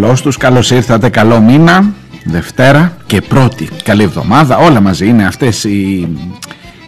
[0.00, 1.92] Καλώς τους, καλώς ήρθατε, καλό μήνα,
[2.24, 6.08] Δευτέρα και πρώτη, καλή εβδομάδα, όλα μαζί είναι αυτές οι,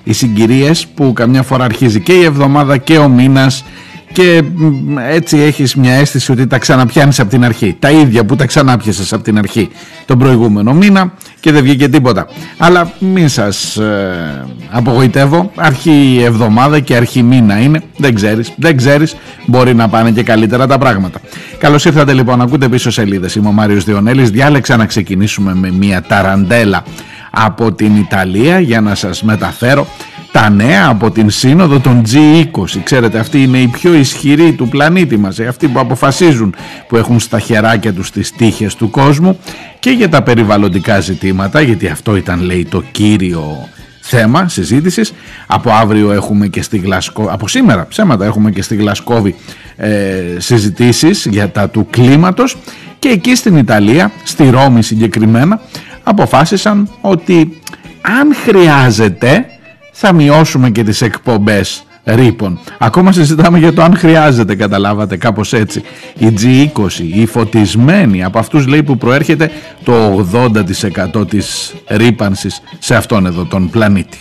[0.04, 3.64] οι συγκυρίες που καμιά φορά αρχίζει και η εβδομάδα και ο μήνας
[4.18, 4.42] και
[5.10, 7.76] έτσι έχεις μια αίσθηση ότι τα ξαναπιάνεις από την αρχή.
[7.78, 9.68] Τα ίδια που τα ξανάπιασες από την αρχή
[10.04, 12.26] τον προηγούμενο μήνα και δεν βγήκε τίποτα.
[12.58, 19.16] Αλλά μην σας ε, απογοητεύω, αρχή εβδομάδα και αρχή μήνα είναι, δεν ξέρεις, δεν ξέρεις,
[19.46, 21.20] μπορεί να πάνε και καλύτερα τα πράγματα.
[21.58, 26.02] Καλώς ήρθατε λοιπόν, ακούτε πίσω σελίδες, είμαι ο Μάριος Διονέλης, διάλεξα να ξεκινήσουμε με μια
[26.02, 26.84] ταραντέλα
[27.30, 29.86] από την Ιταλία για να σας μεταφέρω
[30.32, 32.80] τα νέα από την σύνοδο των G20.
[32.82, 36.54] Ξέρετε, αυτοί είναι οι πιο ισχυροί του πλανήτη μας, ε, αυτοί που αποφασίζουν,
[36.88, 39.38] που έχουν στα χεράκια τους τις τύχες του κόσμου
[39.78, 43.68] και για τα περιβαλλοντικά ζητήματα, γιατί αυτό ήταν λέει το κύριο
[44.00, 45.12] θέμα συζήτησης.
[45.46, 49.34] Από αύριο έχουμε και στη Γλασκόβη, από σήμερα ψέματα έχουμε και στη Γλασκόβη
[49.76, 52.56] ε, συζητήσεις για τα του κλίματος
[52.98, 55.60] και εκεί στην Ιταλία, στη Ρώμη συγκεκριμένα,
[56.02, 57.60] αποφάσισαν ότι
[58.00, 59.46] αν χρειάζεται
[60.00, 62.58] θα μειώσουμε και τις εκπομπές ρήπων.
[62.78, 65.82] Ακόμα συζητάμε για το αν χρειάζεται, καταλάβατε, κάπως έτσι.
[66.18, 69.50] Η G20, η φωτισμένη, από αυτούς λέει που προέρχεται
[69.84, 70.26] το
[71.14, 74.18] 80% της ρήπανσης σε αυτόν εδώ τον πλανήτη.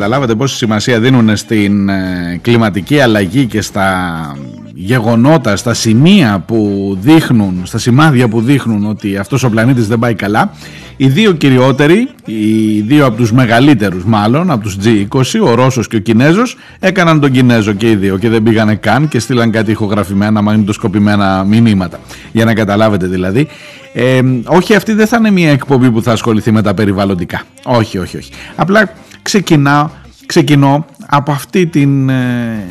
[0.00, 4.36] Καταλάβετε πόση σημασία δίνουν στην ε, κλιματική αλλαγή και στα
[4.74, 10.14] γεγονότα, στα σημεία που δείχνουν, στα σημάδια που δείχνουν ότι αυτός ο πλανήτης δεν πάει
[10.14, 10.52] καλά.
[10.96, 15.96] Οι δύο κυριότεροι, οι δύο από τους μεγαλύτερους μάλλον, από τους G20, ο Ρώσος και
[15.96, 19.70] ο Κινέζος έκαναν τον Κινέζο και οι δύο και δεν πήγανε καν και στείλαν κάτι
[19.70, 22.00] ηχογραφημένα, μαγνητοσκοπημένα μηνύματα.
[22.32, 23.48] Για να καταλάβετε δηλαδή.
[23.92, 27.42] Ε, όχι αυτή δεν θα είναι μια εκπομπή που θα ασχοληθεί με τα περιβαλλοντικά.
[27.64, 28.30] Όχι όχι όχι.
[28.56, 28.92] Απλά
[29.22, 29.88] ξεκινάω,
[30.26, 32.66] ξεκινώ από αυτή την, ε,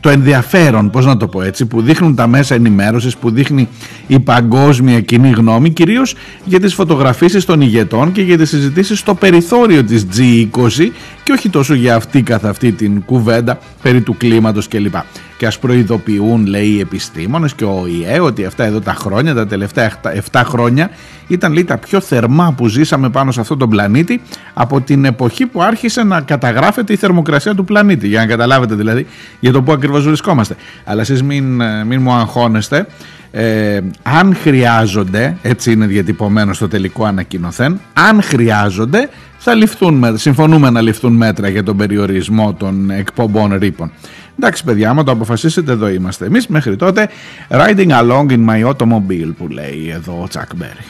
[0.00, 3.68] το ενδιαφέρον, πώς να το πω έτσι, που δείχνουν τα μέσα ενημέρωσης, που δείχνει
[4.06, 6.14] η παγκόσμια κοινή γνώμη, κυρίως
[6.44, 10.88] για τις φωτογραφίσεις των ηγετών και για τις συζητήσεις στο περιθώριο της G20
[11.26, 14.94] και όχι τόσο για αυτή καθ' αυτή την κουβέντα περί του κλίματος κλπ.
[15.36, 19.46] Και ας προειδοποιούν λέει οι επιστήμονες και ο ΙΕ ότι αυτά εδώ τα χρόνια, τα
[19.46, 19.92] τελευταία
[20.32, 20.90] 7 χρόνια
[21.26, 24.22] ήταν λέει τα πιο θερμά που ζήσαμε πάνω σε αυτόν τον πλανήτη
[24.54, 28.08] από την εποχή που άρχισε να καταγράφεται η θερμοκρασία του πλανήτη.
[28.08, 29.06] Για να καταλάβετε δηλαδή
[29.40, 30.56] για το που ακριβώς βρισκόμαστε.
[30.84, 32.86] Αλλά εσείς μην, μην μου αγχώνεστε.
[33.30, 39.08] Ε, αν χρειάζονται, έτσι είναι διατυπωμένο στο τελικό ανακοινωθέν, αν χρειάζονται
[39.48, 43.90] θα ληφθούν, συμφωνούμε να ληφθούν μέτρα για τον περιορισμό των εκπομπών ρήπων.
[44.38, 46.46] Εντάξει παιδιά, άμα το αποφασίσετε εδώ είμαστε εμείς.
[46.46, 47.08] Μέχρι τότε,
[47.48, 50.84] riding along in my automobile που λέει εδώ ο Τσακ Μπέρι.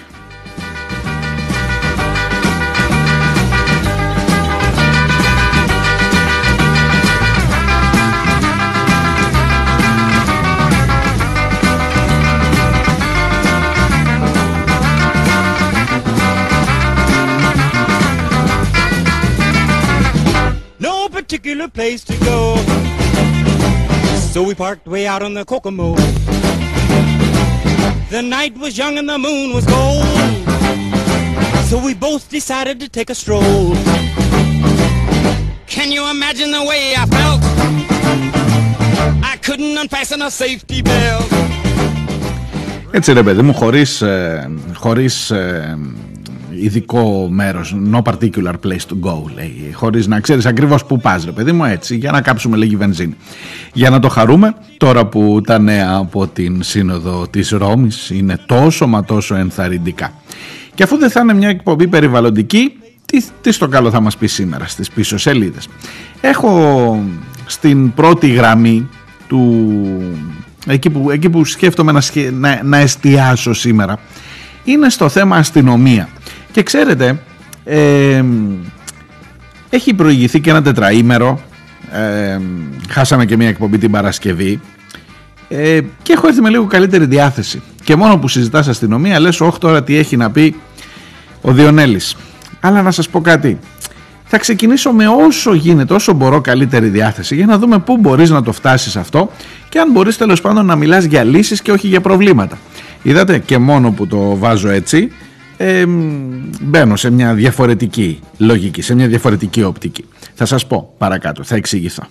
[21.86, 22.56] place to go.
[24.34, 25.96] So we parked way out on the Kokomo.
[28.10, 30.06] The night was young and the moon was gold.
[31.70, 33.76] So we both decided to take a stroll.
[35.68, 37.42] Can you imagine the way I felt?
[39.24, 41.32] I couldn't unfasten a safety belt.
[42.94, 45.78] Έτσι ρε παιδί μου, χωρίς, ε, χωρίς ε,
[46.61, 47.77] ειδικό μέρος.
[47.93, 49.71] No particular place to go, λέει.
[49.73, 53.17] Χωρίς να ξέρεις ακριβώς που πας, ρε παιδί μου, έτσι, για να κάψουμε λίγη βενζίνη.
[53.73, 58.87] Για να το χαρούμε, τώρα που τα νέα από την σύνοδο της Ρώμης είναι τόσο
[58.87, 60.13] μα τόσο ενθαρρυντικά.
[60.75, 62.73] Και αφού δεν θα είναι μια εκπομπή περιβαλλοντική,
[63.05, 65.69] τι, τι στο καλό θα μας πει σήμερα στις πίσω σελίδες.
[66.21, 67.05] έχω
[67.47, 68.89] στην πρώτη γραμμή
[69.29, 69.75] του
[70.67, 73.99] εκεί που, εκεί που σκέφτομαι να, να, να εστιάσω σήμερα
[74.65, 76.09] είναι στο θέμα αστυνομία
[76.57, 77.19] και ξέρετε
[77.65, 78.25] ε,
[79.71, 81.41] έχει προηγηθεί και ένα τετραήμερο.
[81.93, 82.39] Ε,
[82.89, 84.61] χάσαμε και μια εκπομπή την Παρασκευή.
[85.49, 87.63] Ε, και έχω έρθει με λίγο καλύτερη διάθεση.
[87.85, 90.55] Και μόνο που συζητάς αστυνομία λες όχι τώρα τι έχει να πει
[91.41, 92.17] ο Διονέλης
[92.61, 93.59] αλλά να σας πω κάτι.
[94.25, 98.43] Θα ξεκινήσω με όσο γίνεται, όσο μπορώ καλύτερη διάθεση για να δούμε πού μπορείς να
[98.43, 99.31] το φτάσεις αυτό
[99.69, 102.59] και αν μπορείς τέλος πάντων να μιλάς για λύσεις και όχι για προβλήματα.
[103.03, 105.11] Είδατε και μόνο που το βάζω έτσι
[105.57, 105.87] ε,
[106.61, 110.05] μπαίνω σε μια διαφορετική λογική, σε μια διαφορετική οπτική.
[110.35, 112.03] Θα σας πω παρακάτω, θα εξηγηθώ.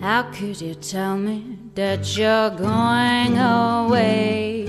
[0.00, 1.38] how could you tell me
[1.74, 4.66] that you're going away?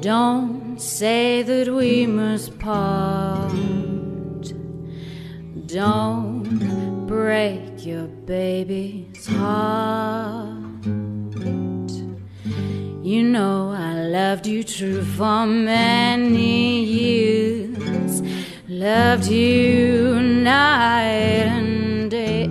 [0.00, 3.52] Don't say that we must part.
[5.66, 10.53] Don't break your baby's heart.
[13.14, 18.20] You know I loved you true for many years.
[18.68, 22.44] Loved you night and day.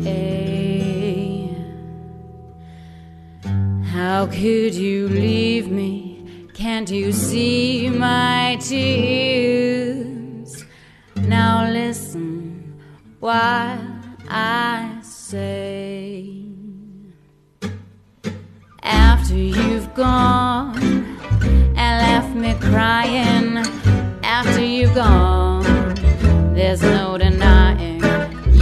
[3.88, 6.48] How could you leave me?
[6.54, 9.84] Can't you see my tears?
[11.18, 12.80] Now listen
[13.20, 13.86] while
[14.30, 16.33] I say.
[19.34, 20.78] After you've gone
[21.76, 23.58] and left me crying,
[24.24, 25.96] after you've gone,
[26.54, 28.04] there's no denying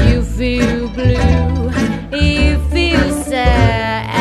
[0.07, 1.71] you feel blue,
[2.17, 4.11] you feel sad.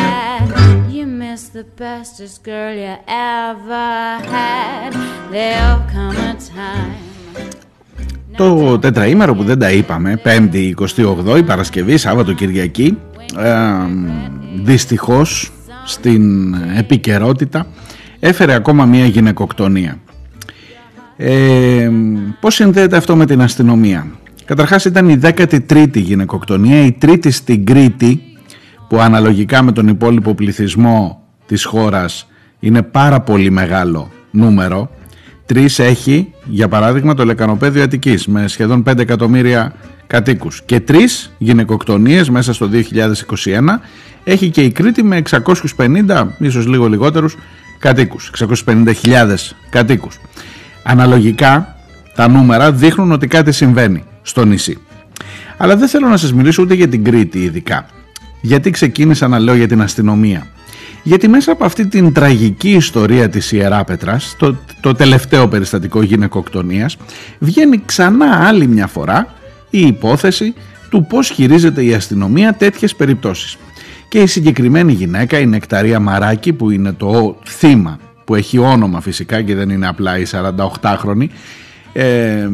[1.53, 3.93] the bestest girl you ever
[4.35, 4.91] had.
[5.31, 7.11] There'll come a time.
[8.35, 12.97] Το τετραήμερο που δεν τα είπαμε, 5η, 28η, Παρασκευή, Σάββατο, Κυριακή,
[13.37, 13.51] ε,
[14.63, 15.51] δυστυχώς
[15.91, 17.67] στην επικαιρότητα
[18.19, 19.99] έφερε ακόμα μία γυναικοκτονία.
[21.17, 21.89] Ε,
[22.39, 24.07] πώς συνδέεται αυτό με την αστυνομία;
[24.51, 28.21] Καταρχάς ήταν η 13η γυναικοκτονία, η τρίτη στην Κρήτη
[28.89, 32.27] που αναλογικά με τον υπόλοιπο πληθυσμό της χώρας
[32.59, 34.89] είναι πάρα πολύ μεγάλο νούμερο.
[35.45, 39.73] Τρεις έχει, για παράδειγμα, το λεκανοπέδιο Αττικής με σχεδόν 5 εκατομμύρια
[40.11, 40.61] κατοίκους.
[40.65, 43.81] Και τρεις γυναικοκτονίες μέσα στο 2021
[44.23, 47.37] έχει και η Κρήτη με 650, ίσως λίγο λιγότερους,
[47.79, 48.29] κατοίκους.
[48.29, 50.19] 650.000 κατοίκους.
[50.83, 51.75] Αναλογικά
[52.15, 54.77] τα νούμερα δείχνουν ότι κάτι συμβαίνει στο νησί.
[55.57, 57.85] Αλλά δεν θέλω να σας μιλήσω ούτε για την Κρήτη ειδικά.
[58.41, 60.47] Γιατί ξεκίνησα να λέω για την αστυνομία
[61.03, 66.97] γιατί μέσα από αυτή την τραγική ιστορία της Ιεράπετρας, το, το τελευταίο περιστατικό γυναικοκτονίας,
[67.39, 69.27] βγαίνει ξανά άλλη μια φορά
[69.71, 70.53] η υπόθεση
[70.89, 73.57] του πώς χειρίζεται η αστυνομία τέτοιες περιπτώσεις.
[74.09, 79.41] Και η συγκεκριμένη γυναίκα, η Νεκταρία Μαράκη, που είναι το θύμα, που έχει όνομα φυσικά
[79.41, 81.27] και δεν είναι απλά η 48χρονη,
[81.93, 82.49] ε,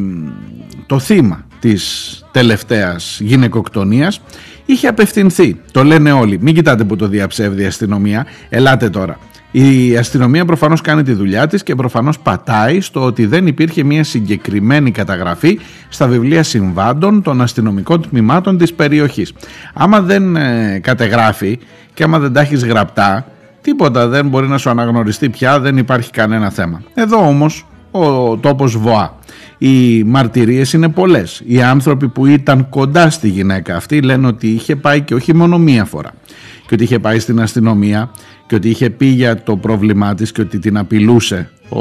[0.86, 4.20] το θύμα της τελευταίας γυναικοκτονίας
[4.66, 5.60] είχε απευθυνθεί.
[5.72, 6.38] Το λένε όλοι.
[6.40, 8.26] Μην κοιτάτε που το διαψεύδει η αστυνομία.
[8.48, 9.18] Ελάτε τώρα.
[9.50, 14.04] Η αστυνομία προφανώς κάνει τη δουλειά της και προφανώς πατάει στο ότι δεν υπήρχε μια
[14.04, 15.58] συγκεκριμένη καταγραφή
[15.88, 19.32] στα βιβλία συμβάντων των αστυνομικών τμήματων της περιοχής.
[19.74, 21.58] Άμα δεν ε, κατεγράφει
[21.94, 23.26] και άμα δεν τα έχεις γραπτά,
[23.60, 26.82] τίποτα δεν μπορεί να σου αναγνωριστεί πια, δεν υπάρχει κανένα θέμα.
[26.94, 29.16] Εδώ όμως ο τόπος βοά.
[29.58, 31.42] Οι μαρτυρίες είναι πολλές.
[31.46, 35.58] Οι άνθρωποι που ήταν κοντά στη γυναίκα αυτή λένε ότι είχε πάει και όχι μόνο
[35.58, 36.10] μία φορά
[36.66, 38.10] και ότι είχε πάει στην αστυνομία
[38.48, 41.78] και ότι είχε πει για το πρόβλημά της και ότι την απειλούσε ο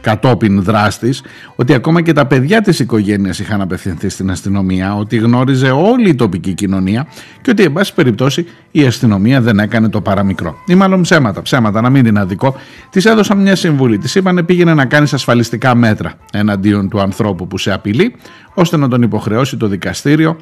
[0.00, 1.22] κατόπιν δράστης
[1.56, 6.14] ότι ακόμα και τα παιδιά της οικογένειας είχαν απευθυνθεί στην αστυνομία ότι γνώριζε όλη η
[6.14, 7.06] τοπική κοινωνία
[7.42, 10.56] και ότι εν πάση περιπτώσει η αστυνομία δεν έκανε το παραμικρό.
[10.66, 12.54] Ή μάλλον ψέματα, ψέματα να μην είναι αδικό.
[12.90, 17.58] Της έδωσαν μια συμβουλή, της είπαν πήγαινε να κάνεις ασφαλιστικά μέτρα εναντίον του ανθρώπου που
[17.58, 18.14] σε απειλεί
[18.54, 20.36] ώστε να τον υποχρεώσει το δικαστήριο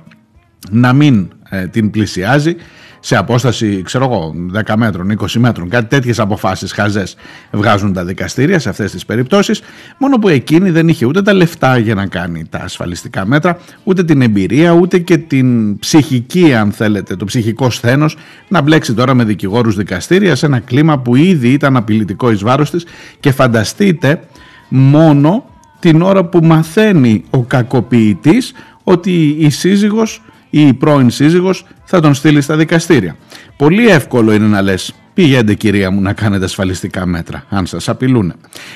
[0.71, 2.57] να μην ε, την πλησιάζει
[3.01, 4.35] σε απόσταση, ξέρω εγώ,
[4.67, 7.17] 10 μέτρων, 20 μέτρων, κάτι τέτοιες αποφάσεις χαζές
[7.51, 9.61] βγάζουν τα δικαστήρια σε αυτές τις περιπτώσεις.
[9.99, 14.05] Μόνο που εκείνη δεν είχε ούτε τα λεφτά για να κάνει τα ασφαλιστικά μέτρα, ούτε
[14.05, 18.17] την εμπειρία, ούτε και την ψυχική, αν θέλετε, το ψυχικό σθένος
[18.49, 22.71] να μπλέξει τώρα με δικηγόρους δικαστήρια σε ένα κλίμα που ήδη ήταν απειλητικό εις βάρος
[22.71, 22.87] της
[23.21, 24.21] και φανταστείτε
[24.69, 25.45] μόνο
[25.79, 28.53] την ώρα που μαθαίνει ο κακοποιητής
[28.85, 33.17] ότι η σύζυγος ή η πρώην σύζυγος θα τον στείλει στα δικαστήρια.
[33.57, 38.33] Πολύ εύκολο είναι να λες πηγαίνετε κυρία μου να κάνετε ασφαλιστικά μέτρα αν σας απειλούν.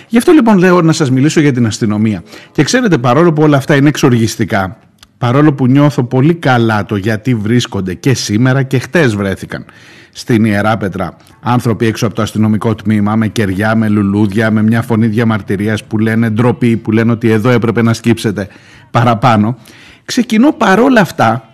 [0.09, 2.23] Γι' αυτό λοιπόν λέω να σας μιλήσω για την αστυνομία.
[2.53, 4.79] Και ξέρετε παρόλο που όλα αυτά είναι εξοργιστικά,
[5.19, 9.65] παρόλο που νιώθω πολύ καλά το γιατί βρίσκονται και σήμερα και χτες βρέθηκαν
[10.13, 14.83] στην Ιερά Πετρά άνθρωποι έξω από το αστυνομικό τμήμα με κεριά, με λουλούδια, με μια
[14.83, 18.49] φωνή διαμαρτυρίας που λένε ντροπή, που λένε ότι εδώ έπρεπε να σκύψετε
[18.91, 19.59] παραπάνω.
[20.05, 21.52] Ξεκινώ παρόλα αυτά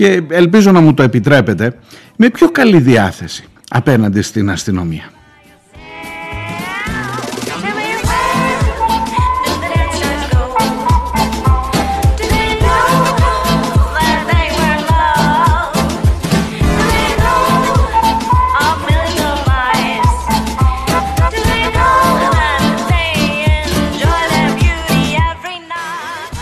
[0.00, 1.74] και ελπίζω να μου το επιτρέπετε
[2.16, 5.10] με πιο καλή διάθεση απέναντι στην αστυνομία.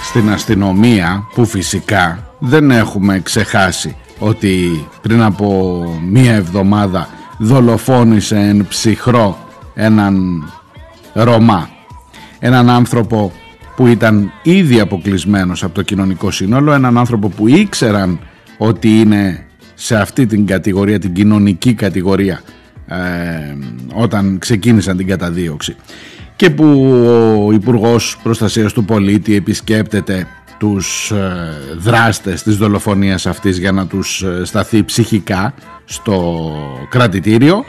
[0.09, 9.39] Στην αστυνομία που φυσικά δεν έχουμε ξεχάσει ότι πριν από μία εβδομάδα δολοφόνησε εν ψυχρό
[9.75, 10.45] έναν
[11.13, 11.69] Ρωμά.
[12.39, 13.33] Έναν άνθρωπο
[13.77, 18.19] που ήταν ήδη αποκλεισμένος από το κοινωνικό σύνολο έναν άνθρωπο που ήξεραν
[18.59, 22.41] ότι είναι σε αυτή την κατηγορία την κοινωνική κατηγορία
[22.87, 22.97] ε,
[23.95, 25.77] όταν ξεκίνησαν την καταδίωξη
[26.39, 26.65] και που
[27.47, 30.27] ο Υπουργός Προστασίας του Πολίτη επισκέπτεται
[30.59, 35.55] τους ε, δράστες της δολοφονίας αυτής για να τους ε, σταθεί ψυχικά
[35.85, 36.53] στο
[36.89, 37.65] κρατητήριο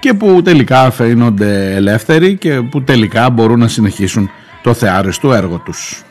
[0.00, 4.30] και που τελικά φαίνονται ελεύθεροι και που τελικά μπορούν να συνεχίσουν
[4.62, 6.02] το θεάριστο έργο τους.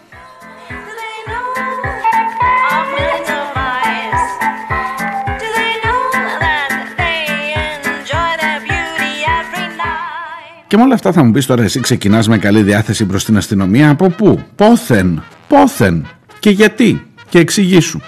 [10.73, 13.37] Και με όλα αυτά θα μου πεις τώρα εσύ ξεκινάς με καλή διάθεση προς την
[13.37, 13.89] αστυνομία.
[13.89, 16.07] Από πού, πόθεν, πόθεν.
[16.39, 17.99] Και γιατί; Και εξηγήσου.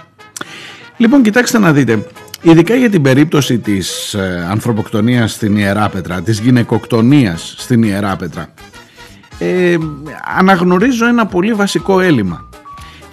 [0.98, 2.08] Λοιπόν κοιτάξτε να δείτε,
[2.42, 8.54] ειδικά για την περίπτωση της ε, ανθρωποκτονίας στην Ιεράπετρα, της γυναικοκτονίας στην Ιεράπετρα,
[9.40, 9.78] ε,
[10.38, 12.50] αναγνωρίζω ένα πολύ βασικό έλλειμμα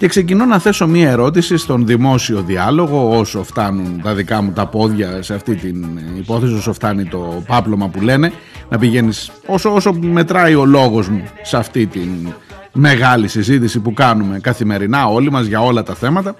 [0.03, 4.67] και ξεκινώ να θέσω μία ερώτηση στον δημόσιο διάλογο όσο φτάνουν τα δικά μου τα
[4.67, 5.85] πόδια σε αυτή την
[6.17, 8.31] υπόθεση, όσο φτάνει το πάπλωμα που λένε
[8.69, 12.33] να πηγαίνεις όσο, όσο μετράει ο λόγος μου σε αυτή την
[12.73, 16.35] μεγάλη συζήτηση που κάνουμε καθημερινά όλοι μας για όλα τα θέματα.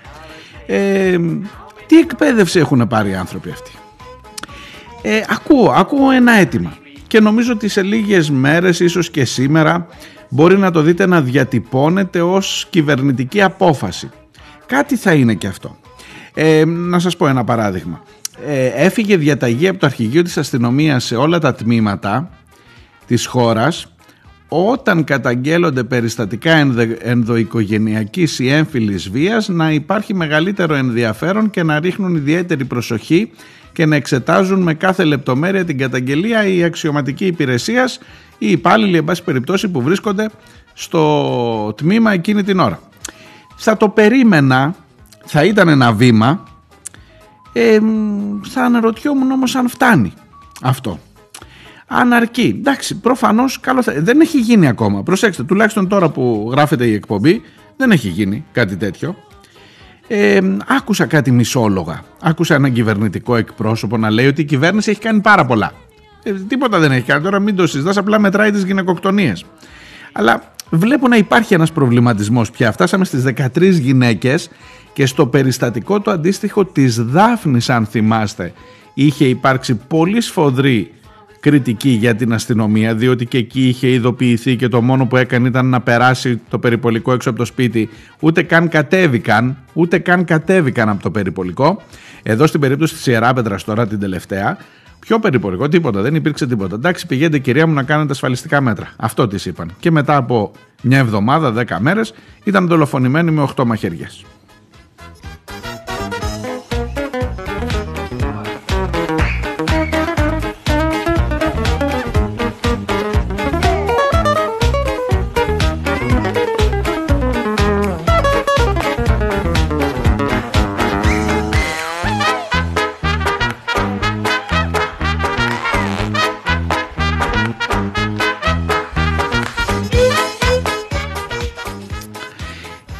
[0.66, 1.18] Ε,
[1.86, 3.72] τι εκπαίδευση έχουν πάρει οι άνθρωποι αυτοί;
[5.02, 6.78] Ε, ακούω, ακούω ένα αίτημα
[7.08, 9.88] και νομίζω ότι σε λίγες μέρες ίσως και σήμερα
[10.34, 14.10] μπορεί να το δείτε να διατυπώνεται ως κυβερνητική απόφαση.
[14.66, 15.78] Κάτι θα είναι και αυτό.
[16.34, 18.04] Ε, να σας πω ένα παράδειγμα.
[18.48, 22.30] Ε, έφυγε διαταγή από το αρχηγείο της αστυνομίας σε όλα τα τμήματα
[23.08, 23.88] της χώρας
[24.48, 26.68] όταν καταγγέλλονται περιστατικά
[27.00, 33.32] ενδοοικογενειακής ή έμφυλης βίας να υπάρχει μεγαλύτερο ενδιαφέρον και να ρίχνουν ιδιαίτερη προσοχή
[33.74, 37.90] και να εξετάζουν με κάθε λεπτομέρεια την καταγγελία η αξιωματική υπηρεσία
[38.38, 40.30] ή υπάλληλοι, εν πάση περιπτώσει, που βρίσκονται
[40.74, 42.80] στο τμήμα εκείνη την ώρα.
[43.56, 44.76] Θα το περίμενα,
[45.26, 46.44] θα ήταν ένα βήμα,
[47.54, 47.80] ε,
[48.50, 50.14] θα αναρωτιόμουν όμως αν φτάνει
[50.62, 51.00] αυτό.
[51.88, 52.56] Αν αρκεί.
[52.60, 53.94] Εντάξει, προφανώς καλό θα...
[53.98, 55.04] δεν έχει γίνει ακόμα.
[55.04, 57.42] Προσέξτε, τουλάχιστον τώρα που γράφεται η εκπομπή,
[57.78, 59.16] δεν έχει γίνει κάτι τέτοιο.
[60.08, 62.04] Ε, άκουσα κάτι μισόλογα.
[62.22, 65.72] Άκουσα έναν κυβερνητικό εκπρόσωπο να λέει ότι η κυβέρνηση έχει κάνει πάρα πολλά.
[66.24, 67.24] Ε, τίποτα δεν έχει κάνει.
[67.24, 69.46] Τώρα μην το συζητάς, απλά μετράει τις γυναικοκτονίες.
[70.12, 72.72] Αλλά βλέπω να υπάρχει ένας προβληματισμός πια.
[72.72, 74.50] Φτάσαμε στις 13 γυναίκες
[74.94, 78.54] και στο περιστατικό το αντίστοιχο της Δάφνης, αν θυμάστε,
[78.94, 80.92] είχε υπάρξει πολύ σφοδρή
[81.44, 85.66] κριτική για την αστυνομία διότι και εκεί είχε ειδοποιηθεί και το μόνο που έκανε ήταν
[85.66, 91.04] να περάσει το περιπολικό έξω από το σπίτι ούτε καν κατέβηκαν ούτε καν κατέβηκαν από
[91.04, 91.82] το περιπολικό
[92.24, 94.58] εδώ στην περίπτωση της Ιεράπετρας τώρα την τελευταία
[95.00, 96.76] Πιο περιπορικό, τίποτα, δεν υπήρξε τίποτα.
[96.76, 98.94] Εντάξει, πηγαίνετε κυρία μου να κάνετε ασφαλιστικά μέτρα.
[98.96, 99.72] Αυτό της είπαν.
[99.80, 104.26] Και μετά από μια εβδομάδα, δέκα μέρες, ήταν δολοφονημένοι με 8 μαχαιριές.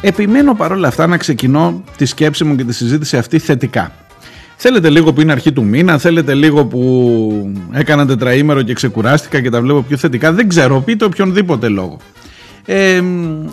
[0.06, 3.92] Επιμένω παρόλα αυτά να ξεκινώ τη σκέψη μου και τη συζήτηση αυτή θετικά.
[4.56, 9.50] Θέλετε λίγο που είναι αρχή του μήνα, θέλετε λίγο που έκανα τετραήμερο και ξεκουράστηκα και
[9.50, 10.32] τα βλέπω πιο θετικά.
[10.32, 11.98] Δεν ξέρω, πείτε οποιονδήποτε λόγο.
[12.64, 13.02] Ε,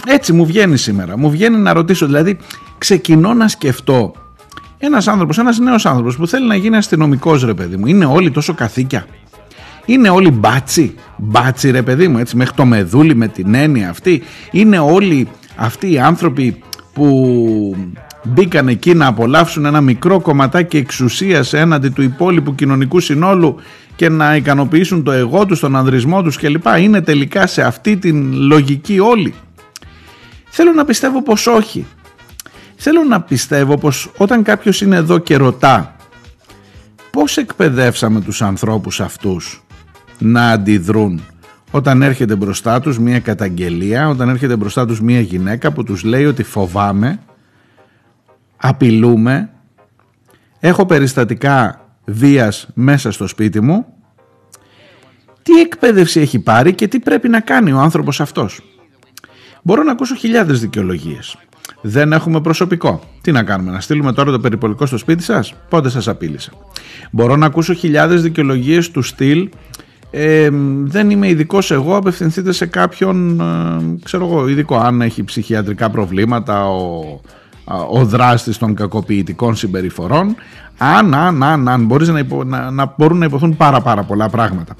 [0.08, 1.18] έτσι μου βγαίνει σήμερα.
[1.18, 2.38] Μου βγαίνει να ρωτήσω, δηλαδή
[2.78, 4.14] ξεκινώ να σκεφτώ
[4.78, 8.32] Ένας άνθρωπος, ένας νέος άνθρωπος που θέλει να γίνει αστυνομικός ρε παιδί μου, είναι όλοι
[8.32, 9.06] τόσο καθήκια;
[9.86, 14.24] Είναι όλοι μπάτσι, μπάτσι ρε παιδί μου, έτσι μέχρι το μεδούλι με την έννοια αυτή.
[14.52, 15.28] Είναι όλοι
[15.62, 16.62] αυτοί οι άνθρωποι
[16.94, 17.76] που
[18.24, 23.56] μπήκαν εκεί να απολαύσουν ένα μικρό κομματάκι εξουσίας έναντι του υπόλοιπου κοινωνικού συνόλου
[23.96, 26.66] και να ικανοποιήσουν το εγώ τους, τον ανδρισμό τους κλπ.
[26.80, 29.34] Είναι τελικά σε αυτή την λογική όλοι.
[30.50, 31.86] Θέλω να πιστεύω πως όχι.
[32.76, 35.96] Θέλω να πιστεύω πως όταν κάποιος είναι εδώ και ρωτά
[37.12, 39.64] πώς εκπαιδεύσαμε τους ανθρώπους αυτούς
[40.18, 41.22] να αντιδρούν
[41.72, 46.26] όταν έρχεται μπροστά τους μια καταγγελία, όταν έρχεται μπροστά τους μια γυναίκα που τους λέει
[46.26, 47.20] ότι φοβάμαι,
[48.58, 49.50] απειλούμε,
[50.60, 53.86] έχω περιστατικά βίας μέσα στο σπίτι μου,
[55.44, 58.62] τι εκπαίδευση έχει πάρει και τι πρέπει να κάνει ο άνθρωπος αυτός;
[59.64, 61.38] Μπορώ να ακούσω χιλιάδες δικαιολογίες.
[61.82, 63.04] Δεν έχουμε προσωπικό.
[63.22, 66.52] Τι να κάνουμε, να στείλουμε τώρα το περιπολικό στο σπίτι σας; Πότε σας απείλησε;
[67.12, 69.50] Μπορώ να ακούσω χιλιάδες δικαιολογίες του στυλ
[70.12, 70.50] ε,
[70.84, 76.70] δεν είμαι ειδικός εγώ, απευθυνθείτε σε κάποιον, ε, ξέρω εγώ, ειδικό, αν έχει ψυχιατρικά προβλήματα,
[76.70, 77.20] ο,
[77.92, 80.36] ο δράστης των κακοποιητικών συμπεριφορών,
[80.78, 84.76] αν, αν, αν, αν μπορείς να, να, να μπορούν να υποθούν πάρα πάρα πολλά πράγματα.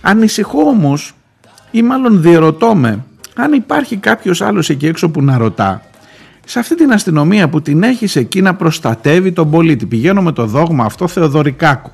[0.00, 1.14] Ανησυχώ όμως,
[1.70, 3.04] ή μάλλον διερωτώ με,
[3.34, 5.82] αν υπάρχει κάποιος άλλος εκεί έξω που να ρωτά,
[6.44, 9.86] σε αυτή την αστυνομία που την έχεις εκεί να προστατεύει τον πολίτη.
[9.86, 11.90] Πηγαίνω με το δόγμα αυτό Θεοδωρικάκου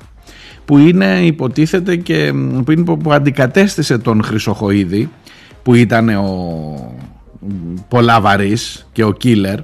[0.69, 2.33] που είναι υποτίθεται και
[2.65, 5.09] που, είναι, που αντικατέστησε τον Χρυσοχοίδη
[5.63, 6.95] που ήταν ο
[7.87, 8.21] πολλά
[8.91, 9.59] και ο Κίλερ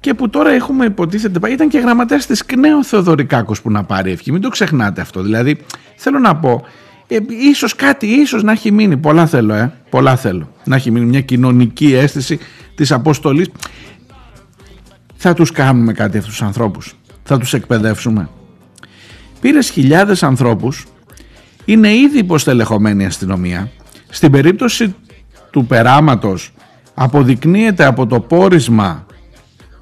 [0.00, 4.32] και που τώρα έχουμε υποτίθεται ήταν και γραμματέας της ΚΝΕΟ Θεοδωρικάκος που να πάρει ευχή.
[4.32, 5.22] Μην το ξεχνάτε αυτό.
[5.22, 5.58] Δηλαδή
[5.96, 6.62] θέλω να πω
[7.06, 7.18] ε,
[7.50, 8.96] ίσως κάτι ίσως να έχει μείνει.
[8.96, 11.06] Πολλά θέλω ε, πολλά θέλω να έχει μείνει.
[11.06, 12.38] Μια κοινωνική αίσθηση
[12.74, 13.50] της αποστολής.
[15.16, 16.94] Θα τους κάνουμε κάτι αυτούς τους ανθρώπους.
[17.22, 18.28] Θα τους εκπαιδεύσουμε
[19.40, 20.86] πήρε χιλιάδες ανθρώπους,
[21.64, 23.70] είναι ήδη υποστελεχωμένη η αστυνομία.
[24.08, 24.94] Στην περίπτωση
[25.50, 26.52] του περάματος
[26.94, 29.06] αποδεικνύεται από το πόρισμα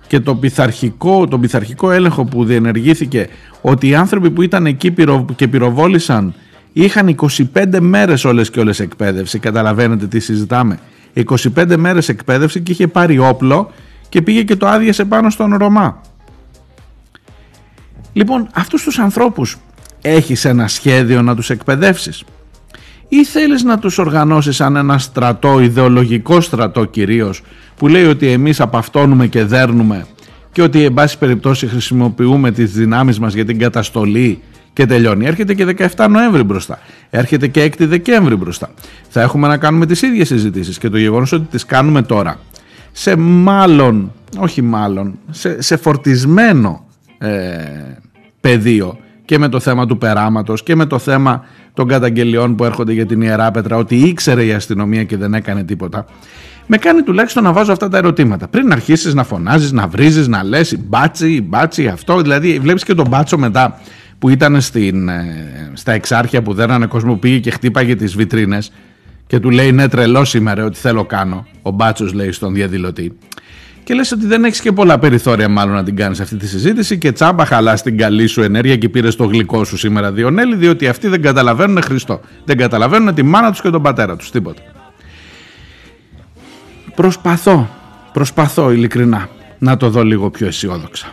[0.06, 3.28] και το πειθαρχικό, τον πειθαρχικό έλεγχο που διενεργήθηκε
[3.60, 4.94] ότι οι άνθρωποι που ήταν εκεί
[5.36, 6.34] και πυροβόλησαν
[6.72, 7.16] είχαν
[7.54, 9.38] 25 μέρες όλες και όλες εκπαίδευση.
[9.38, 10.78] Καταλαβαίνετε τι συζητάμε.
[11.14, 13.70] 25 μέρες εκπαίδευση και είχε πάρει όπλο
[14.08, 16.00] και πήγε και το άδειασε πάνω στον Ρωμά.
[18.16, 19.56] Λοιπόν, αυτούς τους ανθρώπους
[20.00, 22.24] έχεις ένα σχέδιο να τους εκπαιδεύσεις
[23.08, 27.42] ή θέλεις να τους οργανώσεις σαν ένα στρατό, ιδεολογικό στρατό κυρίως,
[27.76, 30.06] που λέει ότι εμείς απαυτώνουμε και δέρνουμε
[30.52, 35.26] και ότι εν πάση περιπτώσει χρησιμοποιούμε τις δυνάμεις μας για την καταστολή και τελειώνει.
[35.26, 35.64] Έρχεται και
[35.96, 36.78] 17 Νοέμβρη μπροστά.
[37.10, 38.70] Έρχεται και 6 Δεκέμβρη μπροστά.
[39.08, 42.40] Θα έχουμε να κάνουμε τις ίδιες συζητήσεις και το γεγονός ότι τις κάνουμε τώρα
[42.92, 46.86] σε μάλλον, όχι μάλλον, σε, σε φορτισμένο
[47.18, 47.96] ε,
[48.46, 48.98] πεδίο.
[49.24, 53.06] Και με το θέμα του περάματος και με το θέμα των καταγγελιών που έρχονται για
[53.06, 56.06] την Ιερά Πέτρα ότι ήξερε η αστυνομία και δεν έκανε τίποτα.
[56.66, 58.48] Με κάνει τουλάχιστον να βάζω αυτά τα ερωτήματα.
[58.48, 62.20] Πριν αρχίσεις να φωνάζεις, να βρίζεις, να λες μπάτσι, μπάτσι αυτό.
[62.20, 63.80] Δηλαδή βλέπεις και τον μπάτσο μετά
[64.18, 65.24] που ήταν στην, ε,
[65.72, 68.72] στα εξάρχεια που δέρνανε κόσμο που πήγε και χτύπαγε τις βιτρίνες
[69.26, 73.16] και του λέει ναι τρελό σήμερα ότι θέλω κάνω ο μπάτσος λέει στον διαδηλωτή
[73.86, 76.98] και λες ότι δεν έχεις και πολλά περιθώρια μάλλον να την κάνεις αυτή τη συζήτηση
[76.98, 80.88] και τσάμπα χαλάς την καλή σου ενέργεια και πήρες το γλυκό σου σήμερα Διονέλη διότι
[80.88, 82.20] αυτοί δεν καταλαβαίνουν Χριστό.
[82.44, 84.62] Δεν καταλαβαίνουν τη μάνα τους και τον πατέρα τους, τίποτα.
[86.94, 87.68] Προσπαθώ,
[88.12, 91.06] προσπαθώ ειλικρινά να το δω λίγο πιο αισιόδοξα.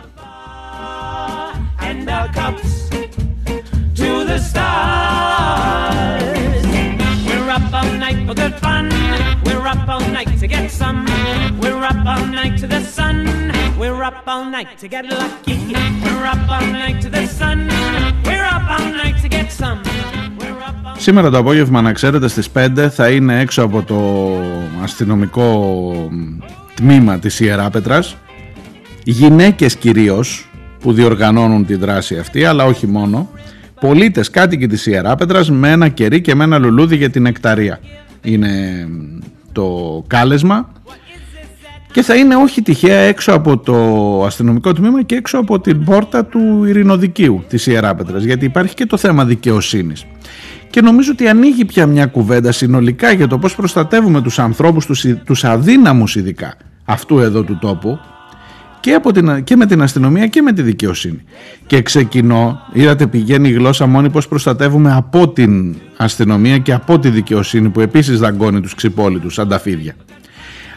[14.04, 15.56] Up all night to get lucky.
[16.04, 17.58] We're up all night to the sun.
[18.26, 19.80] We're up all night to get some.
[20.96, 23.96] Σήμερα το απόγευμα, να ξέρετε, στις 5 θα είναι έξω από το
[24.82, 25.92] αστυνομικό
[26.74, 28.16] τμήμα της Ιεράπετρας
[29.04, 30.48] γυναίκες κυρίως
[30.80, 33.28] που διοργανώνουν τη δράση αυτή, αλλά όχι μόνο,
[33.80, 37.80] πολίτες κάτοικοι της Ιεράπετρας με ένα κερί και με ένα λουλούδι για την εκταρία.
[38.24, 38.86] Είναι
[39.52, 40.72] το κάλεσμα.
[41.92, 43.74] Και θα είναι όχι τυχαία έξω από το
[44.24, 48.96] αστυνομικό τμήμα και έξω από την πόρτα του ειρηνοδικίου της Ιεράπετρας γιατί υπάρχει και το
[48.96, 50.06] θέμα δικαιοσύνης.
[50.70, 55.04] Και νομίζω ότι ανοίγει πια μια κουβέντα συνολικά για το πώς προστατεύουμε τους ανθρώπους, τους,
[55.24, 57.98] τους αδύναμους ειδικά αυτού εδώ του τόπου
[58.84, 61.22] και, από την, και με την αστυνομία και με τη δικαιοσύνη.
[61.66, 67.08] Και ξεκινώ, είδατε πηγαίνει η γλώσσα μόνη πώς προστατεύουμε από την αστυνομία και από τη
[67.08, 69.94] δικαιοσύνη που επίσης δαγκώνει τους ξυπόλυτους σαν τα φίδια.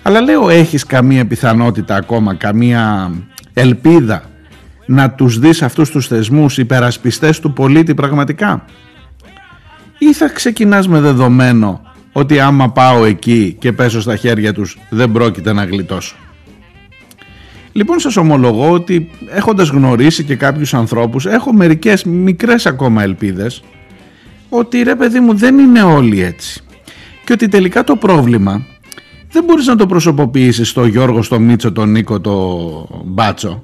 [0.01, 3.11] Αλλά λέω έχεις καμία πιθανότητα ακόμα, καμία
[3.53, 4.23] ελπίδα
[4.85, 8.65] να τους δεις αυτούς τους θεσμούς υπερασπιστές του πολίτη πραγματικά;
[9.97, 15.11] Ή θα ξεκινάς με δεδομένο ότι άμα πάω εκεί και πέσω στα χέρια τους δεν
[15.11, 16.15] πρόκειται να γλιτώσω;
[17.77, 23.63] Λοιπόν σας ομολογώ ότι έχοντας γνωρίσει και κάποιους ανθρώπους έχω μερικές μικρές ακόμα ελπίδες
[24.49, 26.63] ότι ρε παιδί μου δεν είναι όλοι έτσι
[27.25, 28.65] και ότι τελικά το πρόβλημα
[29.31, 33.63] δεν μπορείς να το προσωποποιήσεις στο Γιώργο, στο Μίτσο, τον Νίκο, το Μπάτσο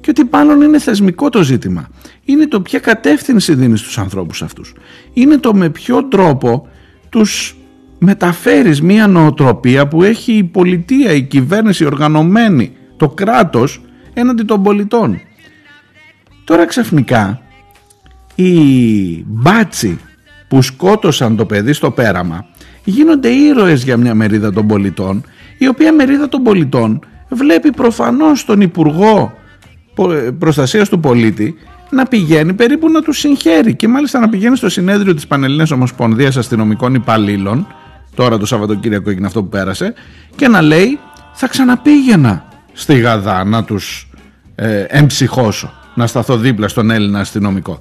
[0.00, 1.88] και ότι πάνω είναι θεσμικό το ζήτημα.
[2.24, 4.74] Είναι το ποια κατεύθυνση δίνεις στους ανθρώπους αυτούς.
[5.12, 6.68] Είναι το με ποιο τρόπο
[7.08, 7.56] τους
[7.98, 13.80] μεταφέρεις μια νοοτροπία που έχει η πολιτεία, η κυβέρνηση οργανωμένη, το κράτος
[14.12, 15.20] έναντι των πολιτών.
[16.44, 17.40] Τώρα ξαφνικά
[18.34, 18.52] οι
[19.26, 19.98] μπάτσι
[20.48, 22.46] που σκότωσαν το παιδί στο πέραμα
[22.84, 25.24] γίνονται ήρωες για μια μερίδα των πολιτών
[25.58, 29.32] η οποία μερίδα των πολιτών βλέπει προφανώς τον Υπουργό
[30.38, 31.54] Προστασίας του Πολίτη
[31.90, 36.36] να πηγαίνει περίπου να τους συγχαίρει και μάλιστα να πηγαίνει στο συνέδριο της Πανελλήνιας Ομοσπονδίας
[36.36, 37.66] Αστυνομικών Υπαλλήλων
[38.14, 39.94] τώρα το Σαββατοκύριακο έγινε αυτό που πέρασε
[40.36, 40.98] και να λέει
[41.32, 42.49] θα ξαναπήγαινα
[42.80, 44.08] στη Γαδά να τους
[44.54, 47.78] ε, εμψυχώσω να σταθώ δίπλα στον Έλληνα αστυνομικό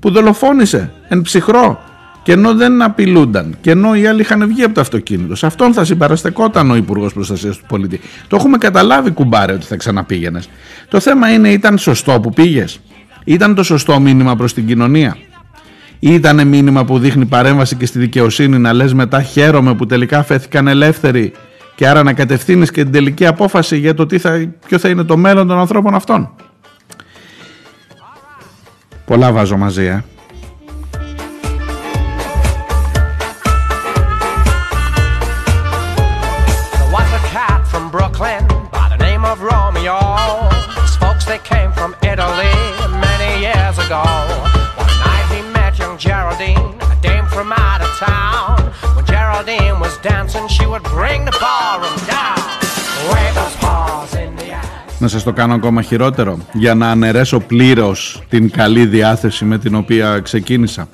[0.00, 1.80] που δολοφόνησε εν ψυχρό
[2.22, 5.72] και ενώ δεν απειλούνταν και ενώ οι άλλοι είχαν βγει από το αυτοκίνητο σε αυτόν
[5.72, 10.48] θα συμπαραστεκόταν ο Υπουργός Προστασίας του Πολίτη το έχουμε καταλάβει κουμπάρε ότι θα ξαναπήγαινες.
[10.88, 12.80] το θέμα είναι ήταν σωστό που πήγες;
[13.24, 15.16] ήταν το σωστό μήνυμα προς την κοινωνία;
[15.98, 20.22] Ή ήταν μήνυμα που δείχνει παρέμβαση και στη δικαιοσύνη να λες μετά χαίρομαι που τελικά
[20.22, 21.32] φέθηκαν ελεύθεροι
[21.76, 25.04] και άρα να κατευθύνεις και την τελική απόφαση για το τι θα, ποιο θα είναι
[25.04, 26.30] το μέλλον των ανθρώπων αυτών.
[29.04, 30.04] Πολλά βάζω μαζί, ε.
[41.44, 42.54] came from Italy
[43.06, 44.02] many years ago.
[44.82, 48.65] One night he met young Geraldine, a dame from out of town.
[49.36, 52.38] When Geraldine was dancing, she would bring the ballroom down.
[53.10, 54.64] Wave those paws in the air.
[54.98, 59.74] Να σας το κάνω ακόμα χειρότερο για να αναιρέσω πλήρως την καλή διάθεση με την
[59.74, 60.88] οποία ξεκίνησα.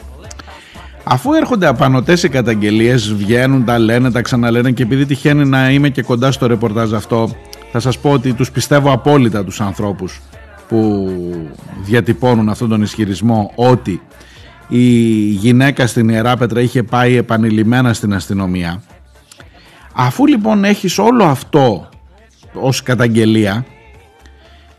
[1.04, 5.88] Αφού έρχονται απανοτές οι καταγγελίες, βγαίνουν, τα λένε, τα ξαναλένε και επειδή τυχαίνει να είμαι
[5.88, 7.30] και κοντά στο ρεπορτάζ αυτό,
[7.72, 10.20] θα σας πω ότι τους πιστεύω απόλυτα τους ανθρώπους
[10.68, 11.08] που
[11.84, 14.02] διατυπώνουν αυτόν τον ισχυρισμό ότι
[14.68, 14.80] η
[15.30, 18.82] γυναίκα στην Ιερά Πέτρα είχε πάει επανειλημμένα στην αστυνομία.
[19.92, 21.88] Αφού λοιπόν έχεις όλο αυτό
[22.52, 23.64] ως καταγγελία,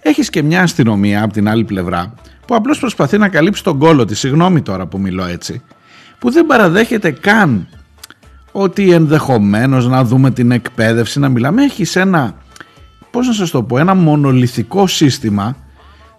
[0.01, 2.13] έχεις και μια αστυνομία από την άλλη πλευρά
[2.47, 5.61] που απλώς προσπαθεί να καλύψει τον κόλο της, συγγνώμη τώρα που μιλώ έτσι,
[6.19, 7.67] που δεν παραδέχεται καν
[8.51, 12.35] ότι ενδεχομένως να δούμε την εκπαίδευση, να μιλάμε, έχεις ένα,
[13.11, 15.55] πώς να σας το πω, ένα μονολυθικό σύστημα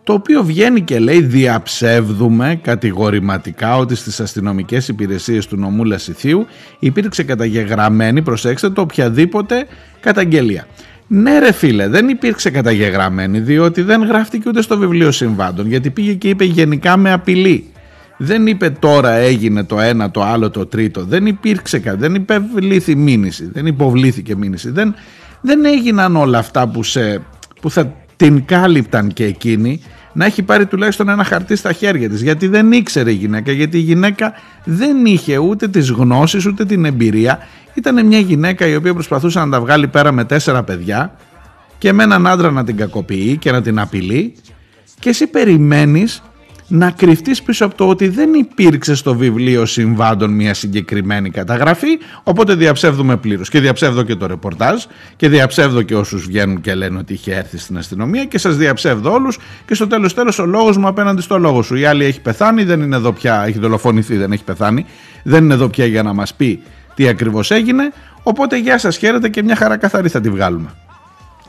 [0.04, 6.46] το οποίο βγαίνει και λέει διαψεύδουμε κατηγορηματικά ότι στις αστυνομικές υπηρεσίες του νομού Λασιθίου
[6.78, 9.66] υπήρξε καταγεγραμμένη, προσέξτε το, οποιαδήποτε
[10.00, 10.66] καταγγελία.
[11.06, 16.12] Ναι ρε φίλε, δεν υπήρξε καταγεγραμμένη διότι δεν γράφτηκε ούτε στο βιβλίο συμβάντων γιατί πήγε
[16.14, 17.68] και είπε γενικά με απειλή.
[18.16, 21.04] Δεν είπε τώρα έγινε το ένα, το άλλο, το τρίτο.
[21.04, 24.70] Δεν υπήρξε κάτι, δεν υπευλήθη μήνυση, δεν υποβλήθηκε μήνυση.
[24.70, 24.94] Δεν,
[25.40, 27.22] δεν έγιναν όλα αυτά που, σε,
[27.60, 29.80] που θα την κάλυπταν και εκείνη
[30.12, 32.22] να έχει πάρει τουλάχιστον ένα χαρτί στα χέρια της.
[32.22, 34.32] Γιατί δεν ήξερε η γυναίκα γιατί η γυναίκα
[34.64, 37.38] δεν είχε ούτε τις γνώσεις ούτε την εμπειρία.
[37.74, 41.16] Ήταν μια γυναίκα η οποία προσπαθούσε να τα βγάλει πέρα με τέσσερα παιδιά
[41.78, 44.34] και με έναν άντρα να την κακοποιεί και να την απειλεί.
[44.98, 46.22] Και εσύ περιμένεις
[46.68, 52.54] να κρυφτείς πίσω από το ότι δεν υπήρξε στο βιβλίο συμβάντων μια συγκεκριμένη καταγραφή οπότε
[52.54, 53.48] διαψεύδουμε πλήρως.
[53.48, 54.82] Και διαψεύδω και το ρεπορτάζ
[55.16, 59.12] και διαψεύδω και όσους βγαίνουν και λένε ότι είχε έρθει στην αστυνομία και σας διαψεύδω
[59.12, 61.76] όλους και στο τέλος τέλος ο λόγος μου απέναντι στο λόγο σου.
[61.76, 64.86] Η άλλη έχει πεθάνει δεν είναι εδώ πια έχει δολοφονηθεί δεν έχει πεθάνει
[65.22, 66.62] δεν είναι εδώ πια για να μας πει
[66.94, 70.68] τι ακριβώς έγινε οπότε γεια σας χαίρετε και μια χαρά καθαρή θα τη βγάλουμε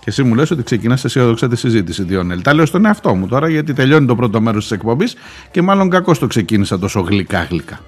[0.06, 2.42] και εσύ μου λες ότι ξεκινάς αισιόδοξα τη συζήτηση, Διόνελ.
[2.42, 5.16] Τα λέω στον εαυτό μου τώρα, γιατί τελειώνει το πρώτο μέρος της εκπομπής
[5.52, 7.80] και μάλλον κακώς το ξεκίνησα τόσο γλυκά-γλυκά.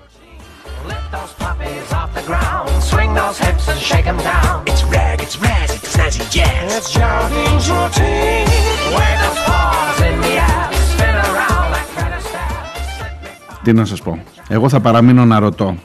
[13.64, 14.20] Τι να σας πω.
[14.48, 15.78] Εγώ θα παραμείνω να ρωτώ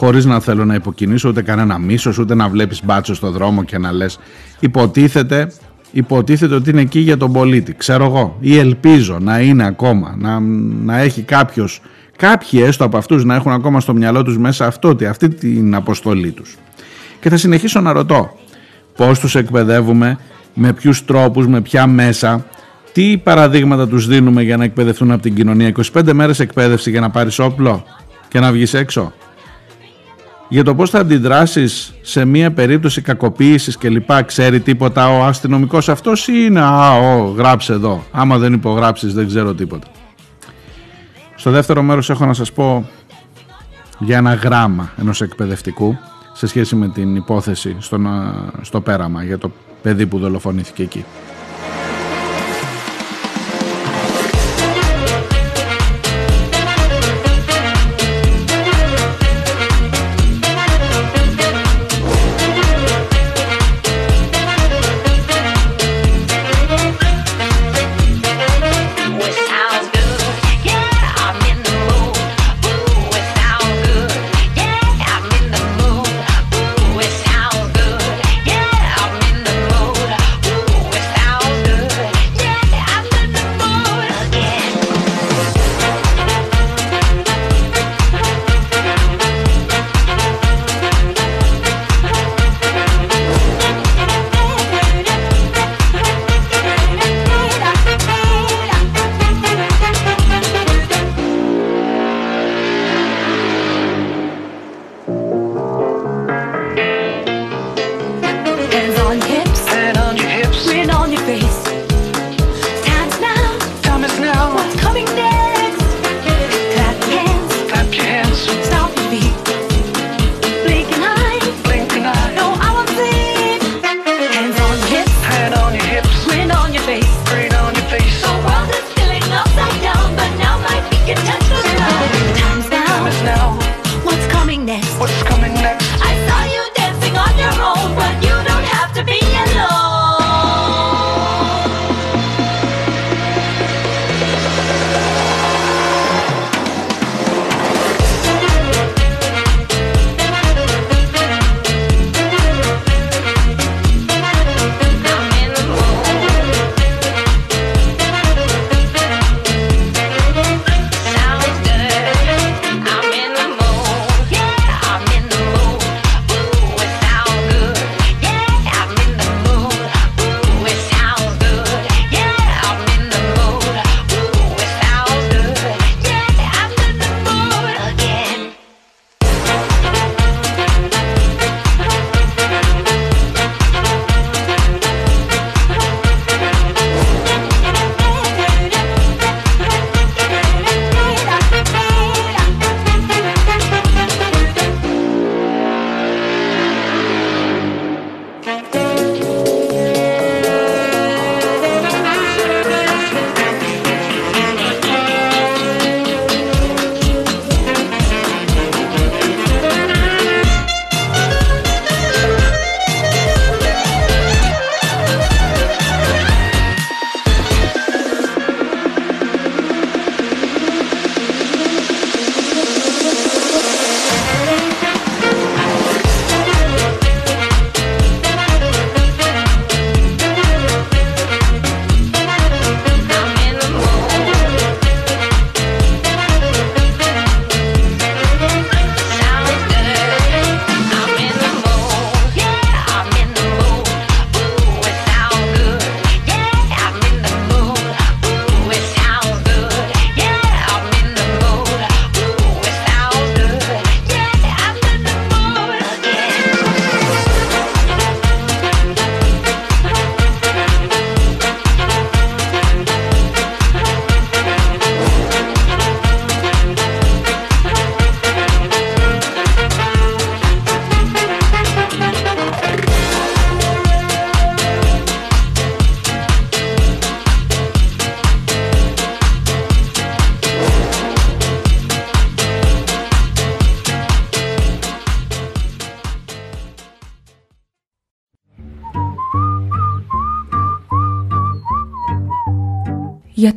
[0.00, 3.78] χωρίς να θέλω να υποκινήσω ούτε κανένα μίσος ούτε να βλέπεις μπάτσο στο δρόμο και
[3.78, 4.18] να λες
[4.60, 5.52] υποτίθεται,
[5.92, 10.40] υποτίθεται ότι είναι εκεί για τον πολίτη ξέρω εγώ ή ελπίζω να είναι ακόμα να,
[10.84, 11.80] να έχει κάποιος
[12.16, 16.30] κάποιοι έστω από αυτούς να έχουν ακόμα στο μυαλό τους μέσα αυτό, αυτή την αποστολή
[16.30, 16.56] τους
[17.20, 18.30] και θα συνεχίσω να ρωτώ
[18.96, 20.18] πώς τους εκπαιδεύουμε
[20.54, 22.46] με ποιους τρόπους, με ποια μέσα
[22.92, 25.72] Τι παραδείγματα τους δίνουμε για να εκπαιδευτούν από την κοινωνία.
[25.92, 27.84] 25 μέρες εκπαίδευση για να πάρεις όπλο
[28.28, 29.12] και να βγεις έξω.
[30.52, 35.88] Για το πώς θα αντιδράσεις σε μια περίπτωση κακοποίησης και λοιπά ξέρει τίποτα ο αστυνομικός
[35.88, 39.86] αυτός ή είναι «Α, ο, γράψε εδώ, άμα δεν υπογράψεις δεν ξέρω τίποτα».
[41.34, 42.88] Στο δεύτερο μέρος έχω να σας πω
[43.98, 45.96] για ένα γράμμα ενός εκπαιδευτικού
[46.32, 48.00] σε σχέση με την υπόθεση στο,
[48.60, 49.50] στο πέραμα για το
[49.82, 51.04] παιδί που δολοφονήθηκε εκεί.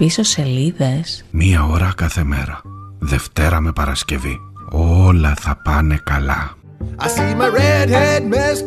[0.00, 1.24] Πίσω σελίδες.
[1.30, 2.62] Μία ώρα κάθε μέρα.
[2.98, 4.38] Δευτέρα με Παρασκευή.
[4.70, 6.56] Όλα θα πάνε καλά.
[6.98, 8.58] I see my redhead mess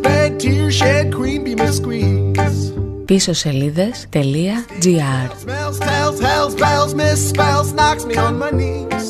[0.42, 2.74] tear shed queen be Miss Squeeze.
[3.06, 9.08] Πίσω σελίδες.gr Smells, tells, hells, bells, misspells, knocks me on my knees.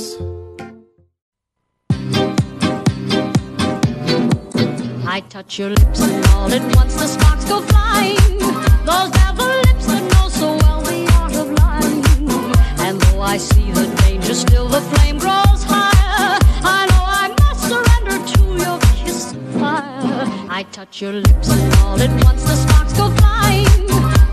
[5.15, 8.38] I touch your lips and all at once the sparks go flying.
[8.89, 9.62] Those devil
[13.34, 16.38] I see the danger, still the flame grows higher.
[16.62, 20.28] I know I must surrender to your kiss of fire.
[20.52, 23.88] I touch your lips and all at once the sparks go flying.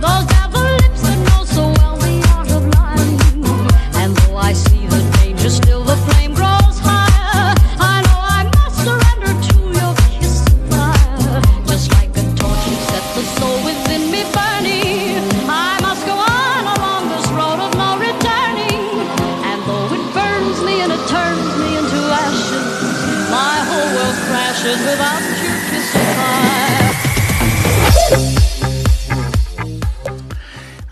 [0.05, 3.19] Those devil lips that know so well the art of lying.
[3.95, 5.80] And though I see the danger, still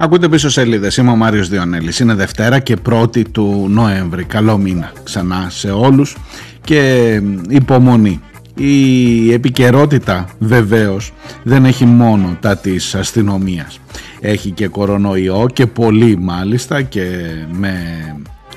[0.00, 4.92] Ακούτε πίσω σελίδες, είμαι ο Μάριος Διονέλης, είναι Δευτέρα και 1η του Νοέμβρη, καλό μήνα
[5.02, 6.16] ξανά σε όλους.
[6.64, 7.12] Και
[7.48, 8.20] υπομονή.
[8.54, 13.80] Η επικαιρότητα βεβαίως δεν έχει μόνο τα της αστυνομίας.
[14.20, 17.06] Έχει και κορονοϊό και πολύ μάλιστα και
[17.52, 17.74] με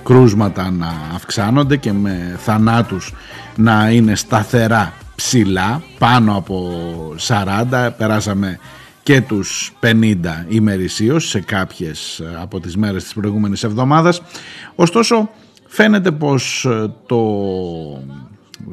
[0.03, 3.13] κρούσματα να αυξάνονται και με θανάτους
[3.55, 6.73] να είναι σταθερά ψηλά πάνω από
[7.27, 8.59] 40 περάσαμε
[9.03, 10.15] και τους 50
[10.47, 14.21] ημερησίως σε κάποιες ε, από τις μέρες της προηγούμενης εβδομάδας.
[14.75, 15.29] Ωστόσο
[15.67, 17.19] φαίνεται πως ε, το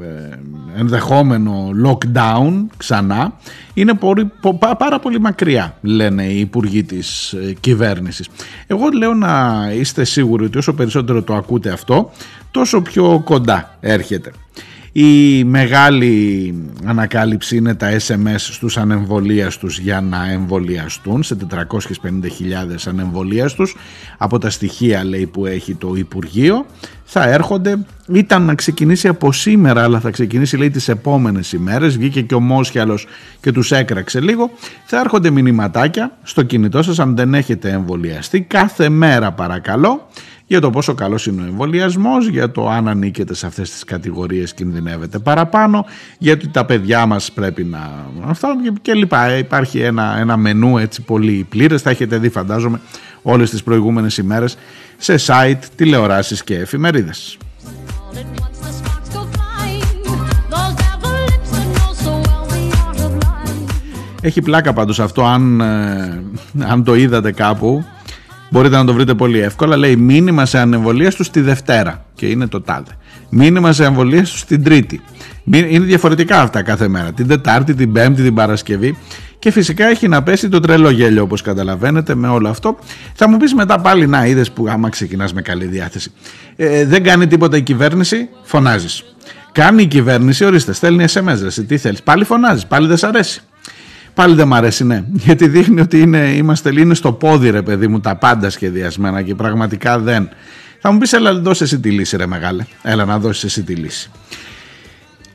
[0.02, 0.38] ε,
[0.78, 3.36] ενδεχόμενο lockdown ξανά
[3.74, 3.98] είναι
[4.78, 8.28] πάρα πολύ μακριά λένε οι υπουργοί της κυβέρνησης
[8.66, 12.10] εγώ λέω να είστε σίγουροι ότι όσο περισσότερο το ακούτε αυτό
[12.50, 14.32] τόσο πιο κοντά έρχεται
[15.00, 21.58] η μεγάλη ανακάλυψη είναι τα SMS στους ανεμβολίαστους για να εμβολιαστούν σε 450.000
[22.86, 23.76] ανεμβολίαστους.
[24.18, 26.66] Από τα στοιχεία λέει που έχει το Υπουργείο
[27.04, 27.78] θα έρχονται,
[28.12, 31.96] ήταν να ξεκινήσει από σήμερα αλλά θα ξεκινήσει λέει τις επόμενες ημέρες.
[31.96, 33.06] Βγήκε και ο Μόσχιαλος
[33.40, 34.50] και τους έκραξε λίγο.
[34.84, 38.40] Θα έρχονται μηνυματάκια στο κινητό σας αν δεν έχετε εμβολιαστεί.
[38.40, 40.08] Κάθε μέρα παρακαλώ
[40.48, 44.54] για το πόσο καλός είναι ο εμβολιασμός, για το αν ανήκετε σε αυτές τις κατηγορίες
[44.54, 45.86] κινδυνεύετε παραπάνω,
[46.18, 48.06] γιατί τα παιδιά μας πρέπει να...
[48.24, 48.48] Αυτό
[48.82, 49.36] και λοιπά.
[49.36, 52.80] Υπάρχει ένα, ένα μενού έτσι πολύ πλήρες, θα έχετε δει φαντάζομαι
[53.22, 54.56] όλες τις προηγούμενες ημέρες
[54.96, 57.36] σε site, τηλεοράσεις και εφημερίδες.
[64.20, 66.22] Έχει πλάκα πάντως αυτό αν, ε,
[66.58, 67.84] αν το είδατε κάπου
[68.50, 69.76] Μπορείτε να το βρείτε πολύ εύκολα.
[69.76, 72.90] Λέει μήνυμα σε ανεμβολία τους τη Δευτέρα και είναι το τάδε.
[73.30, 75.00] Μήνυμα σε εμβολία τους την Τρίτη.
[75.44, 77.12] Είναι διαφορετικά αυτά κάθε μέρα.
[77.12, 78.98] Την Τετάρτη, την Πέμπτη, την Παρασκευή.
[79.38, 82.78] Και φυσικά έχει να πέσει το τρελό γέλιο όπως καταλαβαίνετε με όλο αυτό.
[83.14, 86.12] Θα μου πεις μετά πάλι να είδες που άμα ξεκινάς με καλή διάθεση.
[86.56, 89.04] Ε, δεν κάνει τίποτα η κυβέρνηση, φωνάζεις.
[89.52, 92.02] Κάνει η κυβέρνηση, ορίστε, στέλνει SMS, τι θέλεις.
[92.02, 93.42] Πάλι φωνάζεις, πάλι δεν σ' αρέσει.
[94.18, 95.04] Πάλι δεν μ' αρέσει, ναι.
[95.26, 99.34] Γιατί δείχνει ότι είναι, είμαστε, είναι στο πόδι, ρε παιδί μου, τα πάντα σχεδιασμένα και
[99.34, 100.28] πραγματικά δεν.
[100.80, 102.64] Θα μου πεις, έλα, δώσε εσύ τη λύση, ρε μεγάλε.
[102.82, 104.10] Έλα να δώσεις εσύ τη λύση.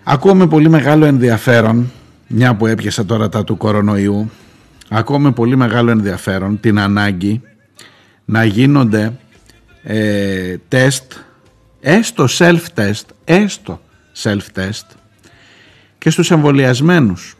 [0.03, 1.91] Ακούω με πολύ μεγάλο ενδιαφέρον,
[2.27, 4.31] μια που έπιασα τώρα τα του κορονοϊού,
[4.89, 7.41] ακούω με πολύ μεγάλο ενδιαφέρον την ανάγκη
[8.25, 9.13] να γίνονται
[9.83, 11.13] ε, τεστ,
[11.81, 13.81] έστω self-test, έστω
[14.23, 14.87] self-test
[15.97, 17.35] και στους εμβολιασμένους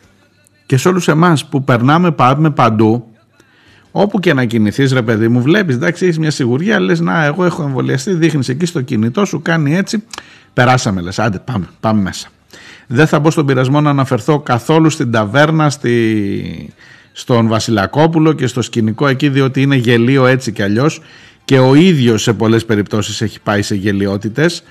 [0.66, 3.08] και σε όλους εμάς που περνάμε πάμε παντού
[3.92, 7.46] όπου και να κινηθείς ρε παιδί μου βλέπεις εντάξει έχεις μια σιγουριά λες να εγώ
[7.46, 10.04] έχω εμβολιαστεί δείχνεις εκεί στο κινητό σου κάνει έτσι
[10.54, 12.28] περάσαμε λες άντε πάμε, πάμε μέσα
[12.88, 16.70] δεν θα μπω στον πειρασμό να αναφερθώ καθόλου στην ταβέρνα στη...
[17.12, 21.02] στον Βασιλακόπουλο και στο σκηνικό εκεί διότι είναι γελίο έτσι κι αλλιώς
[21.46, 24.64] και ο ίδιος σε πολλές περιπτώσεις έχει πάει σε γελιότητες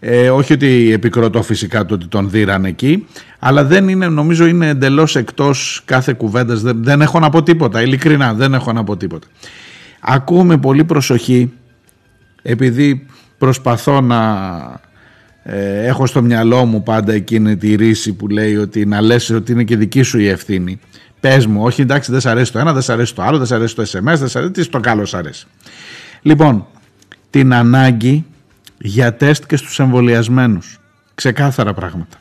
[0.00, 3.06] ε, όχι ότι επικροτώ φυσικά το ότι τον δίραν εκεί,
[3.38, 6.60] αλλά δεν είναι, νομίζω είναι εντελώς εκτός κάθε κουβέντας.
[6.60, 9.26] Δεν, δεν έχω να πω τίποτα, ειλικρινά δεν έχω να πω τίποτα.
[10.00, 11.52] Ακούω με πολύ προσοχή,
[12.42, 13.06] επειδή
[13.38, 14.20] προσπαθώ να
[15.42, 19.52] ε, έχω στο μυαλό μου πάντα εκείνη τη ρίση που λέει ότι να λες ότι
[19.52, 20.80] είναι και δική σου η ευθύνη.
[21.20, 23.46] Πες μου, όχι εντάξει δεν σ' αρέσει το ένα, δεν σ' αρέσει το άλλο, δεν
[23.46, 25.46] σ' αρέσει το SMS, δεν σ' αρέσει, τι στο καλό σ' αρέσει.
[26.22, 26.66] Λοιπόν,
[27.30, 28.24] την ανάγκη
[28.80, 30.80] για τεστ και στους εμβολιασμένους.
[31.14, 32.16] Ξεκάθαρα πράγματα.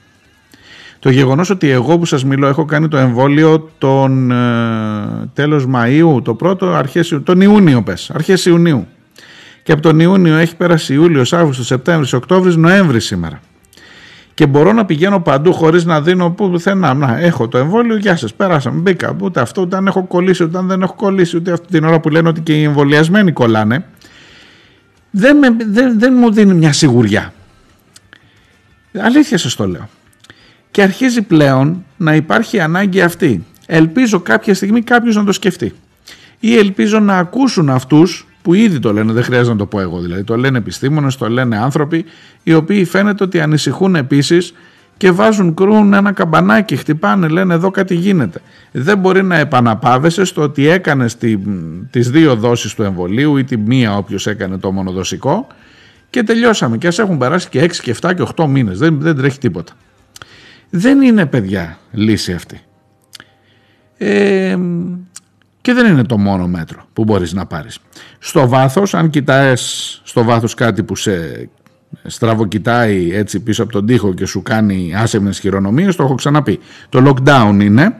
[0.99, 6.23] Το γεγονός ότι εγώ που σας μιλώ έχω κάνει το εμβόλιο τον ε, τέλος Μαΐου,
[6.23, 8.87] το πρώτο, αρχές, τον Ιούνιο πες, αρχές Ιουνίου.
[9.63, 13.39] Και από τον Ιούνιο έχει πέρασει Ιούλιος, Αύγουστος, Σεπτέμβρη, Οκτώβρη, Νοέμβρη σήμερα.
[14.33, 16.93] Και μπορώ να πηγαίνω παντού χωρίς να δίνω πουθενά.
[16.93, 19.15] Να, έχω το εμβόλιο, γεια σας, πέρασαμε, μπήκα.
[19.21, 21.99] Ούτε αυτό, ούτε αν έχω κολλήσει, ούτε αν δεν έχω κολλήσει, ούτε αυτή την ώρα
[21.99, 23.85] που λένε ότι και οι εμβολιασμένοι κολλάνε.
[25.11, 27.33] Δεν, με, δεν, δεν μου δίνει μια σιγουριά.
[28.97, 29.89] Αλήθεια σας το λέω.
[30.71, 33.45] Και αρχίζει πλέον να υπάρχει ανάγκη αυτή.
[33.65, 35.73] Ελπίζω κάποια στιγμή κάποιος να το σκεφτεί.
[36.39, 39.99] Ή ελπίζω να ακούσουν αυτούς που ήδη το λένε, δεν χρειάζεται να το πω εγώ
[39.99, 42.05] δηλαδή, το λένε επιστήμονες, το λένε άνθρωποι
[42.43, 44.53] οι οποίοι φαίνεται ότι ανησυχούν επίσης
[44.99, 48.41] και βάζουν κρούν ένα καμπανάκι, χτυπάνε, λένε εδώ κάτι γίνεται.
[48.71, 51.17] Δεν μπορεί να επαναπάβεσαι στο ότι έκανες
[51.89, 55.47] τις δύο δόσεις του εμβολίου ή τη μία όποιος έκανε το μονοδοσικό
[56.09, 59.15] και τελειώσαμε και ας έχουν περάσει και 6 και 7 και 8 μήνες, δεν, δεν
[59.15, 59.73] τρέχει τίποτα.
[60.69, 62.59] Δεν είναι παιδιά λύση αυτή.
[63.97, 64.57] Ε,
[65.61, 67.79] και δεν είναι το μόνο μέτρο που μπορείς να πάρεις.
[68.19, 71.49] Στο βάθος, αν κοιτάς στο βάθος κάτι που σε
[72.03, 76.59] στραβοκοιτάει έτσι πίσω από τον τοίχο και σου κάνει άσεμνες χειρονομίες, το έχω ξαναπεί.
[76.89, 77.95] Το lockdown είναι,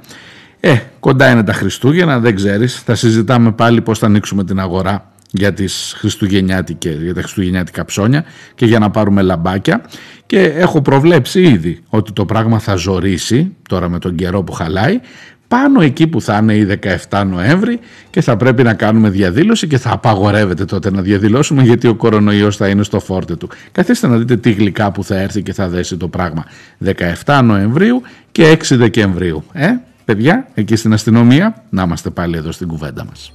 [0.60, 5.12] ε, κοντά είναι τα Χριστούγεννα, δεν ξέρεις, θα συζητάμε πάλι πώς θα ανοίξουμε την αγορά
[5.32, 8.26] για, τις χριστουγεννιάτικες, για τα χριστουγεννιάτικα ψώνια
[8.56, 9.82] και για να πάρουμε λαμπάκια.
[10.26, 15.00] Και έχω προβλέψει ήδη ότι το πράγμα θα ζορίσει τώρα με τον καιρό που χαλάει
[15.50, 16.80] πάνω εκεί που θα είναι η
[17.10, 17.80] 17 Νοέμβρη
[18.10, 22.58] και θα πρέπει να κάνουμε διαδήλωση και θα απαγορεύεται τότε να διαδηλώσουμε γιατί ο κορονοϊός
[22.58, 23.50] θα είναι στο φόρτε του.
[23.72, 26.45] Καθίστε να δείτε τι γλυκά που θα έρθει και θα δέσει το πράγμα.
[27.26, 29.43] 17 Νοεμβρίου και 6 Δεκεμβρίου.
[29.54, 29.70] Ε,
[30.06, 33.32] παιδιά, εκεί στην αστυνομία, να είμαστε πάλι εδώ στην κουβέντα μας.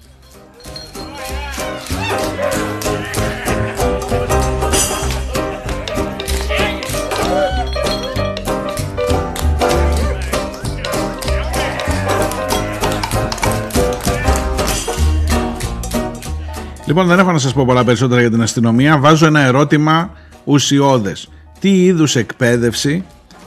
[16.87, 18.99] Λοιπόν, δεν έχω να σας πω πολλά περισσότερα για την αστυνομία.
[18.99, 20.11] Βάζω ένα ερώτημα
[20.45, 21.29] ουσιώδες.
[21.61, 23.05] Τι είδους εκπαίδευση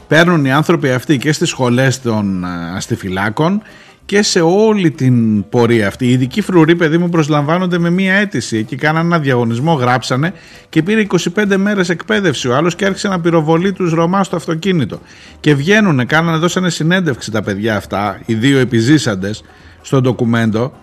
[0.08, 3.62] παίρνουν οι άνθρωποι αυτοί και στις σχολές των ε, αστιφυλάκων
[4.06, 8.58] και σε όλη την πορεία αυτή; Οι ειδικοί φρουροί, παιδί μου, προσλαμβάνονται με μία αίτηση.
[8.58, 10.34] Εκεί κάνανε ένα διαγωνισμό, γράψανε
[10.70, 12.48] και πήρε 25 μέρες εκπαίδευση.
[12.48, 15.00] Ο άλλος και άρχισε να πυροβολεί τους Ρωμά στο αυτοκίνητο.
[15.40, 19.44] Και βγαίνουν, κάνανε, δώσανε συνέντευξη τα παιδιά αυτά, οι δύο επιζήσαντες,
[19.82, 20.74] στο ντοκουμέντο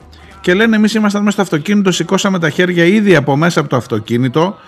[0.44, 3.76] και λένε εμείς ήμασταν μέσα στο αυτοκίνητο, σηκώσαμε τα χέρια ήδη από μέσα από το
[3.76, 4.58] αυτοκίνητο.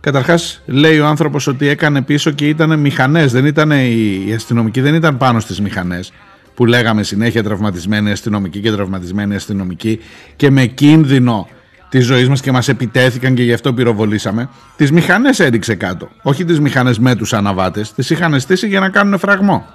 [0.00, 3.32] Καταρχάς, λέει ο άνθρωπος ότι έκανε πίσω και ήταν μηχανές.
[3.32, 6.12] Δεν ήταν οι αστυνομικοί, δεν ήταν πάνω στις μηχανές
[6.54, 10.00] που λέγαμε συνέχεια τραυματισμένοι αστυνομικοί και τραυματισμένοι αστυνομικοί
[10.36, 11.48] και με κίνδυνο
[11.88, 14.48] της ζωής μας και μας επιτέθηκαν και γι' αυτό πυροβολήσαμε.
[14.76, 16.08] Τις μηχανές έριξε κάτω.
[16.22, 17.92] Όχι τις μηχανές με τους αναβάτες.
[17.92, 19.66] Τις είχαν στήσει για να κάνουν φραγμό.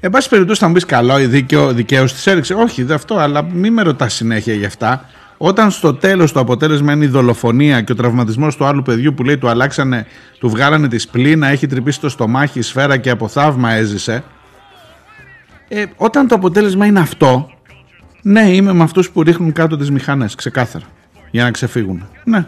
[0.00, 2.54] Εν πάση περιπτώσει, θα μου πεις καλό, η δίκαιο, δικαίω της έριξε.
[2.54, 5.04] Όχι, δεν αυτό, αλλά μην με ρωτάς συνέχεια γι' αυτά.
[5.36, 9.24] Όταν στο τέλος το αποτέλεσμα είναι η δολοφονία και ο τραυματισμός του άλλου παιδιού που
[9.24, 10.06] λέει του αλλάξανε,
[10.38, 14.24] του βγάλανε τη σπλήνα, έχει τρυπήσει το στομάχι, σφαίρα και από θαύμα έζησε.
[15.68, 17.50] Ε, όταν το αποτέλεσμα είναι αυτό,
[18.22, 20.84] ναι, είμαι με αυτούς που ρίχνουν κάτω τις μηχανές, ξεκάθαρα.
[21.30, 22.08] Για να ξεφύγουν.
[22.24, 22.46] Ναι.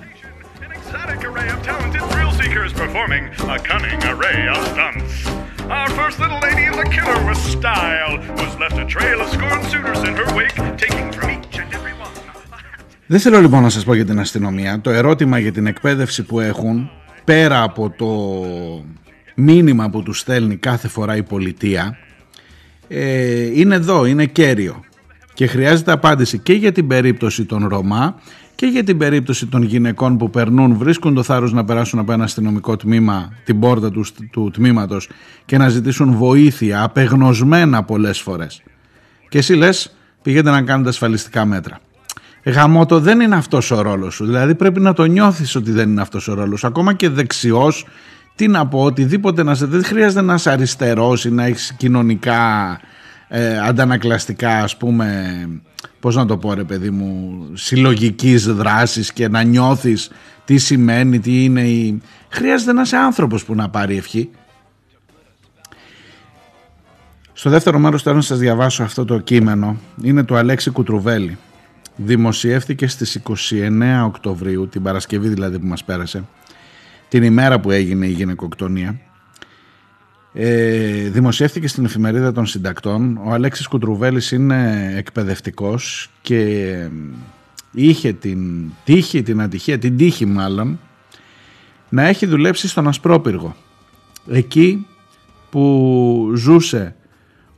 [5.70, 6.49] Our first little lady is
[6.84, 11.08] a killer with style, who's left a trail of scorned suitors in her wake, taking
[11.16, 12.14] from each and every one.
[13.06, 14.80] Δεν θέλω λοιπόν να σας πω για την αστυνομία.
[14.80, 16.90] Το ερώτημα για την εκπαίδευση που έχουν,
[17.24, 18.06] πέρα από το
[19.34, 21.98] μήνυμα που τους στέλνει κάθε φορά η πολιτεία,
[22.88, 24.84] ε, είναι εδώ, είναι κέριο.
[25.34, 28.20] Και χρειάζεται απάντηση και για την περίπτωση των Ρωμά
[28.60, 32.24] και για την περίπτωση των γυναικών που περνούν, βρίσκουν το θάρρος να περάσουν από ένα
[32.24, 35.08] αστυνομικό τμήμα, την πόρτα του, του τμήματος
[35.44, 38.62] και να ζητήσουν βοήθεια, απεγνωσμένα πολλές φορές.
[39.28, 41.78] Και εσύ λες, πηγαίνετε να κάνετε ασφαλιστικά μέτρα.
[42.44, 46.00] Γαμώτο δεν είναι αυτός ο ρόλος σου, δηλαδή πρέπει να το νιώθεις ότι δεν είναι
[46.00, 46.64] αυτός ο ρόλος.
[46.64, 47.86] Ακόμα και δεξιός,
[48.34, 49.66] τι να πω, οτιδήποτε να σε...
[49.66, 52.80] Δεν χρειάζεται να είσαι αριστερός ή να έχεις κοινωνικά
[53.28, 55.16] ε, αντανακλαστικά ας πούμε
[56.00, 60.10] πώς να το πω ρε παιδί μου συλλογικής δράσης και να νιώθεις
[60.44, 62.02] τι σημαίνει, τι είναι η...
[62.28, 64.30] χρειάζεται να είσαι άνθρωπος που να πάρει ευχή.
[67.32, 69.76] Στο δεύτερο μέρος θέλω να σας διαβάσω αυτό το κείμενο.
[70.02, 71.38] Είναι του Αλέξη Κουτρουβέλη.
[71.96, 73.20] Δημοσιεύτηκε στις
[73.50, 76.24] 29 Οκτωβρίου την Παρασκευή δηλαδή που μας πέρασε
[77.08, 79.00] την ημέρα που έγινε η γυναικοκτονία
[80.32, 83.20] ε, δημοσιεύτηκε στην εφημερίδα των συντακτών.
[83.24, 86.74] Ο Αλέξης Κουτρουβέλης είναι εκπαιδευτικός και
[87.72, 90.78] είχε την τύχη, την ατυχία, την τύχη μάλλον,
[91.88, 93.56] να έχει δουλέψει στον Ασπρόπυργο.
[94.30, 94.86] Εκεί
[95.50, 96.94] που ζούσε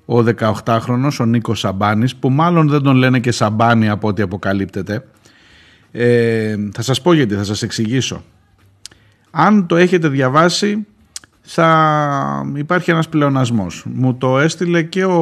[0.04, 5.04] ο 18χρονος, ο Νίκος Σαμπάνης, που μάλλον δεν τον λένε και Σαμπάνη από ό,τι αποκαλύπτεται,
[5.94, 8.22] Ε, θα σας πω γιατί, θα σας εξηγήσω.
[9.30, 10.86] Αν το έχετε διαβάσει
[11.43, 13.84] θα υπάρχει ένας πλεονασμός.
[13.93, 15.20] Μου το έστειλε και ο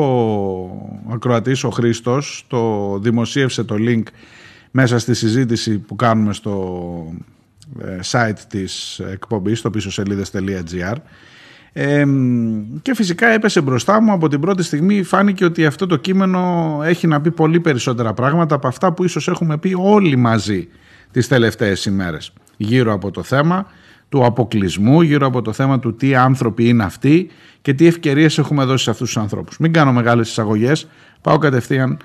[1.10, 4.02] ακροατής ο Χρήστος, το δημοσίευσε το link
[4.70, 7.14] μέσα στη συζήτηση που κάνουμε στο
[7.80, 10.96] ε, site της εκπομπής, στο πίσω σελίδες.gr
[12.82, 14.12] και φυσικά έπεσε μπροστά μου.
[14.12, 18.54] Από την πρώτη στιγμή φάνηκε ότι αυτό το κείμενο έχει να πει πολύ περισσότερα πράγματα
[18.54, 20.68] από αυτά που ίσως έχουμε πει όλοι μαζί
[21.10, 23.66] τις τελευταίες ημέρες γύρω από το θέμα
[24.10, 27.30] του αποκλεισμού, γύρω από το θέμα του τι άνθρωποι είναι αυτοί
[27.62, 29.58] και τι ευκαιρίες έχουμε δώσει σε αυτούς τους ανθρώπους.
[29.58, 30.88] Μην κάνω μεγάλες εισαγωγές,
[31.20, 31.98] πάω κατευθείαν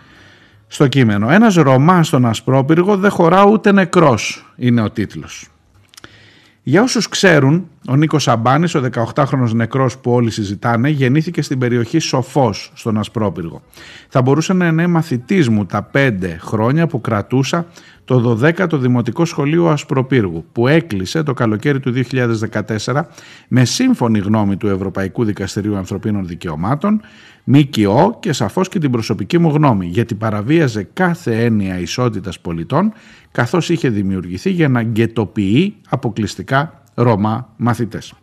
[0.68, 1.30] στο κείμενο.
[1.30, 5.50] Ένας Ρωμά στον Ασπρόπυργο δεν χωρά ούτε νεκρός είναι ο τίτλος.
[6.68, 12.00] Για όσους ξέρουν, ο Νίκος Αμπάνης, ο 18χρονος νεκρός που όλοι συζητάνε, γεννήθηκε στην περιοχή
[12.00, 13.62] Σοφός, στον Ασπρόπυργο.
[14.10, 17.66] Θα μπορούσε να είναι μαθητής μου τα πέντε χρόνια που κρατούσα
[18.06, 21.94] το 12ο Δημοτικό Σχολείο Ασπροπύργου, που έκλεισε το καλοκαίρι του
[22.84, 23.02] 2014
[23.48, 27.02] με σύμφωνη γνώμη του Ευρωπαϊκού Δικαστηρίου Ανθρωπίνων Δικαιωμάτων,
[27.44, 32.94] ΜΚΟ και σαφώς και την προσωπική μου γνώμη, γιατί παραβίαζε κάθε έννοια ισότητας πολιτών
[33.32, 38.14] καθώς είχε δημιουργηθεί για να γκαιτοποιεί αποκλειστικά Ρωμά μαθητές.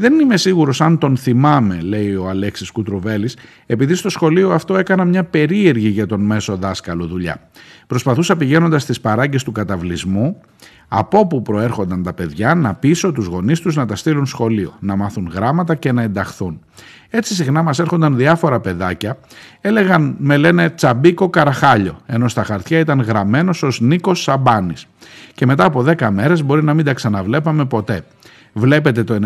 [0.00, 3.36] Δεν είμαι σίγουρος αν τον θυμάμαι, λέει ο Αλέξης Κουτρουβέλης,
[3.66, 7.40] επειδή στο σχολείο αυτό έκανα μια περίεργη για τον μέσο δάσκαλο δουλειά.
[7.86, 10.40] Προσπαθούσα πηγαίνοντας στις παράγκες του καταβλισμού,
[10.88, 14.96] από όπου προέρχονταν τα παιδιά, να πείσω τους γονείς τους να τα στείλουν σχολείο, να
[14.96, 16.60] μάθουν γράμματα και να ενταχθούν.
[17.10, 19.18] Έτσι συχνά μας έρχονταν διάφορα παιδάκια,
[19.60, 24.86] έλεγαν με λένε Τσαμπίκο Καραχάλιο, ενώ στα χαρτιά ήταν γραμμένος ως Νίκος Σαμπάνης.
[25.34, 28.04] Και μετά από 10 μέρες μπορεί να μην τα ξαναβλέπαμε ποτέ.
[28.52, 29.18] Βλέπετε το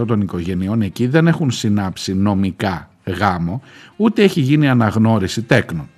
[0.00, 3.62] 95% των οικογενειών εκεί δεν έχουν συνάψει νομικά γάμο,
[3.96, 5.88] ούτε έχει γίνει αναγνώριση τέκνων.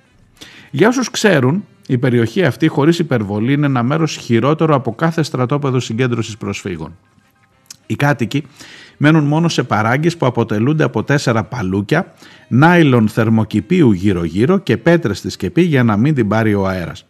[0.71, 5.79] Για όσους ξέρουν, η περιοχή αυτή χωρίς υπερβολή είναι ένα μέρος χειρότερο από κάθε στρατόπεδο
[5.79, 6.97] συγκέντρωσης προσφύγων.
[7.85, 8.45] Οι κάτοικοι
[8.97, 12.13] μένουν μόνο σε παράγκες που αποτελούνται από τέσσερα παλούκια,
[12.47, 17.05] νάιλον θερμοκηπίου γύρω-γύρω και πέτρες στη σκεπή για να μην την πάρει ο αέρας.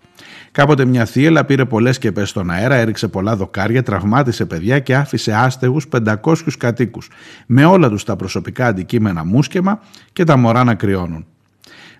[0.52, 5.34] Κάποτε μια θύελα πήρε πολλές σκεπές στον αέρα, έριξε πολλά δοκάρια, τραυμάτισε παιδιά και άφησε
[5.34, 7.10] άστεγους 500 κατοίκους,
[7.46, 9.80] με όλα τους τα προσωπικά αντικείμενα μουσκεμα
[10.14, 11.26] και τα μωρά να κρυώνουν.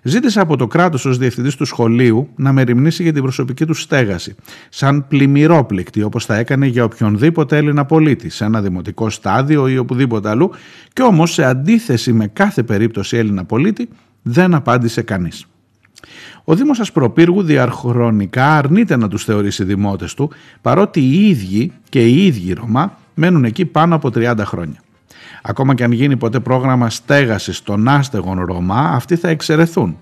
[0.04, 3.74] Ζήτησα από το κράτος ως διευθυντής του σχολείου να με ρημνήσει για την προσωπική του
[3.74, 4.34] στέγαση,
[4.68, 10.28] σαν πλημμυρόπληκτη όπως θα έκανε για οποιονδήποτε Έλληνα πολίτη, σε ένα δημοτικό στάδιο ή οπουδήποτε
[10.28, 10.50] αλλού,
[10.92, 13.88] και όμως σε αντίθεση με κάθε περίπτωση Έλληνα πολίτη
[14.22, 15.46] δεν απάντησε κανείς.
[16.44, 20.30] Ο Δήμος Ασπροπύργου διαχρονικά αρνείται να τους θεωρήσει δημότες του,
[20.60, 24.80] παρότι οι ίδιοι και οι ίδιοι Ρωμά μένουν εκεί πάνω από 30 χρόνια.
[25.42, 29.96] Ακόμα και αν γίνει ποτέ πρόγραμμα στέγασης των άστεγων Ρωμά, αυτοί θα εξαιρεθούν.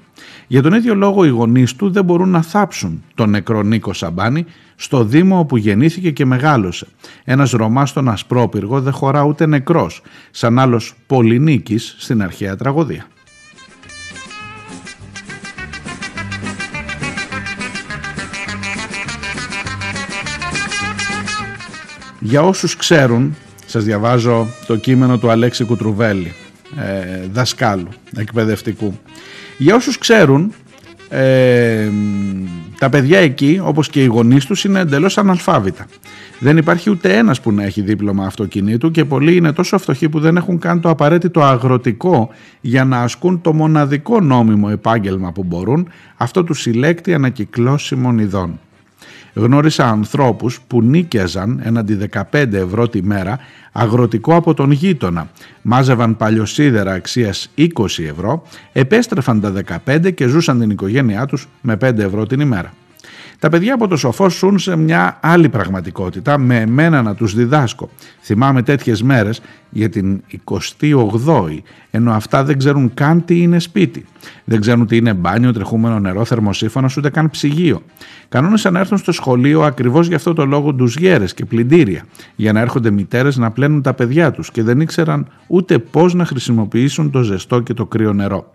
[0.46, 4.44] Για τον ίδιο λόγο οι γονείς του δεν μπορούν να θάψουν τον νεκρό Νίκο Σαμπάνη
[4.76, 6.86] στο Δήμο όπου γεννήθηκε και μεγάλωσε.
[7.24, 13.06] Ένας Ρωμά στον Ασπρόπυργο δεν χωρά ούτε νεκρός, σαν άλλος Πολυνίκης στην αρχαία τραγωδία.
[22.22, 26.32] Για όσους ξέρουν, σας διαβάζω το κείμενο του Αλέξη Κουτρουβέλη,
[26.78, 28.98] ε, δασκάλου, εκπαιδευτικού.
[29.58, 30.52] Για όσους ξέρουν,
[31.08, 31.88] ε,
[32.78, 35.86] τα παιδιά εκεί, όπως και οι γονείς τους, είναι εντελώς αναλφάβητα.
[36.38, 40.20] Δεν υπάρχει ούτε ένας που να έχει δίπλωμα αυτοκινήτου και πολλοί είναι τόσο φτωχοί που
[40.20, 45.88] δεν έχουν καν το απαραίτητο αγροτικό για να ασκούν το μοναδικό νόμιμο επάγγελμα που μπορούν,
[46.16, 48.60] αυτό του συλλέκτη ανακυκλώσιμων ειδών.
[49.34, 53.38] Γνώρισα ανθρώπους που νίκιαζαν έναντι 15 ευρώ τη μέρα
[53.72, 55.30] αγροτικό από τον γείτονα.
[55.62, 57.68] Μάζευαν παλιοσίδερα αξίας 20
[58.08, 59.52] ευρώ, επέστρεφαν τα
[59.86, 62.72] 15 και ζούσαν την οικογένειά τους με 5 ευρώ την ημέρα.
[63.40, 67.90] Τα παιδιά από το σοφό ζουν σε μια άλλη πραγματικότητα με εμένα να τους διδάσκω.
[68.22, 71.58] Θυμάμαι τέτοιες μέρες για την 28η,
[71.90, 74.04] ενώ αυτά δεν ξέρουν καν τι είναι σπίτι.
[74.44, 77.82] Δεν ξέρουν τι είναι μπάνιο, τρεχούμενο νερό, θερμοσύφωνος, ούτε καν ψυγείο.
[78.28, 82.04] Κανόνισαν να έρθουν στο σχολείο ακριβώς για αυτό το λόγο τους γέρες και πλυντήρια,
[82.36, 86.24] για να έρχονται μητέρες να πλένουν τα παιδιά τους και δεν ήξεραν ούτε πώς να
[86.24, 88.54] χρησιμοποιήσουν το ζεστό και το κρύο νερό.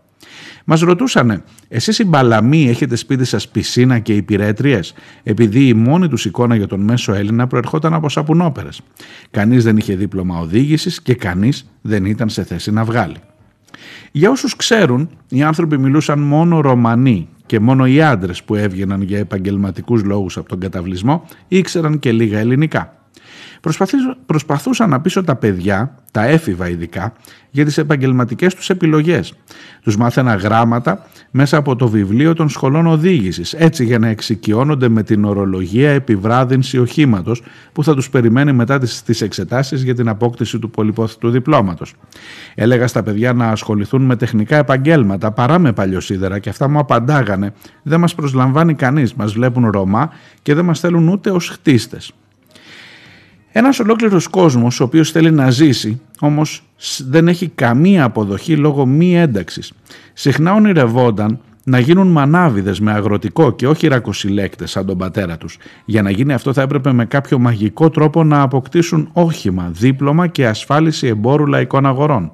[0.65, 4.93] Μας ρωτούσανε, εσείς οι μπαλαμοί έχετε σπίτι σας πισίνα και υπηρέτριες,
[5.23, 8.81] επειδή η μόνη τους εικόνα για τον μέσο Έλληνα προερχόταν από σαπουνόπερες.
[9.31, 13.17] Κανείς δεν είχε δίπλωμα οδήγησης και κανείς δεν ήταν σε θέση να βγάλει.
[14.11, 19.17] Για όσους ξέρουν, οι άνθρωποι μιλούσαν μόνο Ρωμανοί και μόνο οι άντρες που έβγαιναν για
[19.17, 23.04] επαγγελματικούς λόγους από τον καταβλισμό ήξεραν και λίγα ελληνικά.
[24.25, 27.13] Προσπαθούσα να πείσω τα παιδιά, τα έφηβα ειδικά,
[27.51, 29.33] για τις επαγγελματικές τους επιλογές.
[29.81, 35.03] Τους μάθαινα γράμματα μέσα από το βιβλίο των σχολών οδήγησης, έτσι για να εξοικειώνονται με
[35.03, 37.41] την ορολογία επιβράδυνση οχήματος
[37.71, 41.93] που θα τους περιμένει μετά τις, τις εξετάσεις για την απόκτηση του πολυπόθητου διπλώματος.
[42.55, 47.53] Έλεγα στα παιδιά να ασχοληθούν με τεχνικά επαγγέλματα παρά με παλιοσίδερα και αυτά μου απαντάγανε
[47.83, 50.09] «Δεν μας προσλαμβάνει κανείς, μας βλέπουν Ρωμά
[50.41, 52.13] και δεν μας θέλουν ούτε ως χτίστες».
[53.57, 56.63] Ένας ολόκληρος κόσμος, ο οποίος θέλει να ζήσει, όμως
[57.07, 59.73] δεν έχει καμία αποδοχή λόγω μη ένταξης.
[60.13, 65.57] Συχνά ονειρευόταν να γίνουν μανάβιδες με αγροτικό και όχι ρακοσυλέκτε σαν τον πατέρα τους.
[65.85, 70.47] Για να γίνει αυτό θα έπρεπε με κάποιο μαγικό τρόπο να αποκτήσουν όχημα, δίπλωμα και
[70.47, 72.31] ασφάλιση εμπόρου λαϊκών αγορών.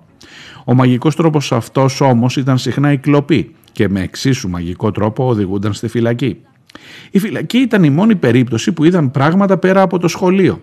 [0.66, 5.74] Ο μαγικός τρόπος αυτός όμως ήταν συχνά η κλοπή και με εξίσου μαγικό τρόπο οδηγούνταν
[5.74, 6.38] στη φυλακή.
[7.12, 10.62] Η φυλακή ήταν η μόνη περίπτωση που είδαν πράγματα πέρα από το σχολείο.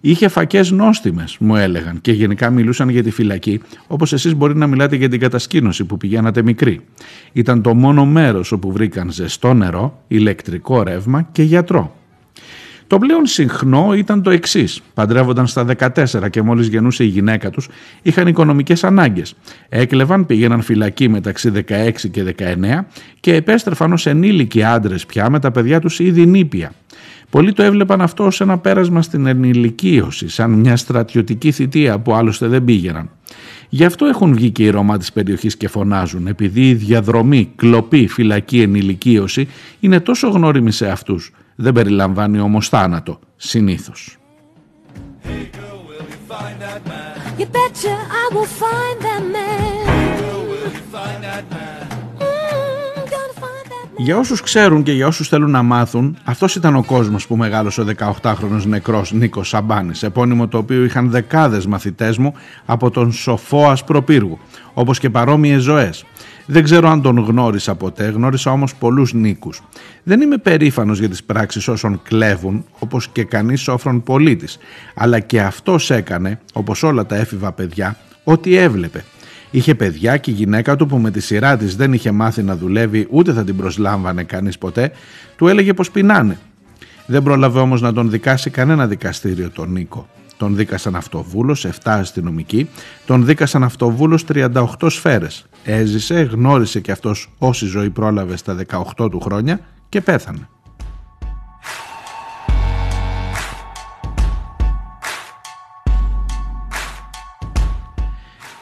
[0.00, 4.66] Είχε φακές νόστιμες, μου έλεγαν, και γενικά μιλούσαν για τη φυλακή, όπως εσείς μπορεί να
[4.66, 6.80] μιλάτε για την κατασκήνωση που πηγαίνατε μικρή.
[7.32, 11.97] Ήταν το μόνο μέρος όπου βρήκαν ζεστό νερό, ηλεκτρικό ρεύμα και γιατρό.
[12.88, 14.80] Το πλέον συχνό ήταν το εξής.
[14.94, 17.68] Παντρεύονταν στα 14 και μόλις γεννούσε η γυναίκα τους,
[18.02, 19.34] είχαν οικονομικές ανάγκες.
[19.68, 22.86] Έκλεβαν, πήγαιναν φυλακή μεταξύ 16 και 19
[23.20, 26.72] και επέστρεφαν ως ενήλικοι άντρες πια με τα παιδιά τους ήδη νήπια.
[27.30, 32.46] Πολλοί το έβλεπαν αυτό ως ένα πέρασμα στην ενηλικίωση, σαν μια στρατιωτική θητεία που άλλωστε
[32.46, 33.10] δεν πήγαιναν.
[33.68, 38.06] Γι' αυτό έχουν βγει και οι Ρωμά της περιοχής και φωνάζουν, επειδή η διαδρομή, κλοπή,
[38.06, 39.48] φυλακή, ενηλικίωση
[39.80, 41.32] είναι τόσο γνώριμη σε αυτούς.
[41.60, 44.16] Δεν περιλαμβάνει όμως θάνατο, συνήθως.
[53.96, 57.80] Για όσους ξέρουν και για όσους θέλουν να μάθουν, αυτός ήταν ο κόσμος που μεγάλωσε
[57.80, 62.34] ο 18χρονος νεκρός Νίκος Σαμπάνης, επώνυμο το οποίο είχαν δεκάδες μαθητές μου
[62.66, 64.38] από τον σοφό Ασπροπύργου,
[64.74, 66.04] όπως και παρόμοιες ζωές.
[66.50, 69.62] Δεν ξέρω αν τον γνώρισα ποτέ, γνώρισα όμως πολλούς Νίκους.
[70.02, 74.58] Δεν είμαι περήφανος για τις πράξεις όσων κλέβουν, όπως και κανείς σόφρον πολίτης,
[74.94, 79.04] αλλά και αυτός έκανε, όπως όλα τα έφηβα παιδιά, ό,τι έβλεπε
[79.50, 82.56] Είχε παιδιά και η γυναίκα του που με τη σειρά της δεν είχε μάθει να
[82.56, 84.92] δουλεύει ούτε θα την προσλάμβανε κανείς ποτέ,
[85.36, 86.38] του έλεγε πως πεινάνε.
[87.06, 90.08] Δεν πρόλαβε όμως να τον δικάσει κανένα δικαστήριο τον Νίκο.
[90.38, 92.68] Τον δίκασαν αυτοβούλος, 7 αστυνομικοί,
[93.06, 95.46] τον δίκασαν αυτοβούλος 38 σφαίρες.
[95.64, 98.56] Έζησε, γνώρισε και αυτός όση ζωή πρόλαβε στα
[98.96, 100.48] 18 του χρόνια και πέθανε.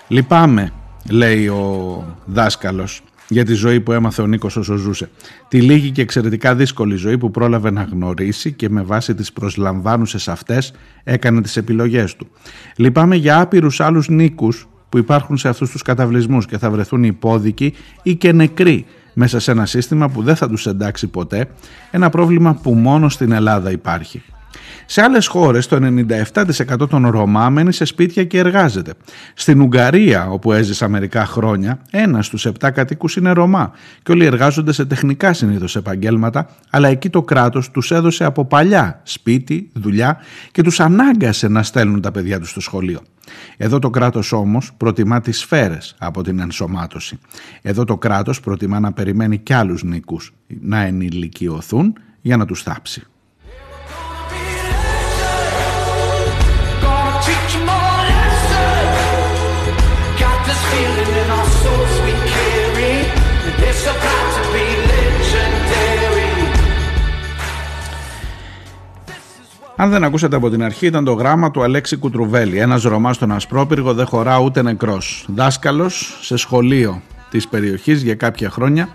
[0.09, 0.73] Λυπάμαι,
[1.11, 5.11] λέει ο δάσκαλος, για τη ζωή που έμαθε ο Νίκος όσο ζούσε.
[5.49, 10.29] Τη λίγη και εξαιρετικά δύσκολη ζωή που πρόλαβε να γνωρίσει και με βάση τις προσλαμβάνουσες
[10.29, 10.73] αυτές
[11.05, 12.27] έκανε τις επιλογές του.
[12.77, 17.75] Λυπάμαι για άπειρους άλλους Νίκους που υπάρχουν σε αυτούς τους καταβλισμούς και θα βρεθούν υπόδικοι
[18.03, 21.49] ή και νεκροί μέσα σε ένα σύστημα που δεν θα τους εντάξει ποτέ,
[21.91, 24.23] ένα πρόβλημα που μόνο στην Ελλάδα υπάρχει.
[24.89, 28.93] Σε άλλες χώρες το 97% των Ρωμά μένει σε σπίτια και εργάζεται.
[29.35, 33.73] Στην Ουγγαρία, όπου έζησα μερικά χρόνια, ένας στους 7 κατοίκους είναι Ρωμά
[34.03, 39.01] και όλοι εργάζονται σε τεχνικά συνήθως επαγγέλματα, αλλά εκεί το κράτος τους έδωσε από παλιά
[39.03, 40.19] σπίτι, δουλειά
[40.51, 43.01] και τους ανάγκασε να στέλνουν τα παιδιά τους στο σχολείο.
[43.57, 47.19] Εδώ το κράτος όμως προτιμά τις σφαίρες από την ενσωμάτωση.
[47.63, 53.07] Εδώ το κράτος προτιμά να περιμένει κι άλλους νίκους να ενηλικιωθούν για να τους θάψει.
[69.79, 72.59] Αν δεν ακούσατε από την αρχή, ήταν το γράμμα του Αλέξη Κουτρουβέλη.
[72.59, 75.27] Ένας Ρωμάς στον Ασπρόπυργο δεν χωρά ούτε νεκρός.
[75.29, 78.89] Δάσκαλος σε σχολείο της περιοχής για κάποια χρόνια.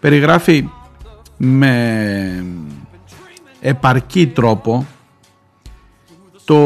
[0.00, 0.68] Περιγράφει
[1.36, 2.44] με
[3.60, 4.86] επαρκή τρόπο
[6.44, 6.56] το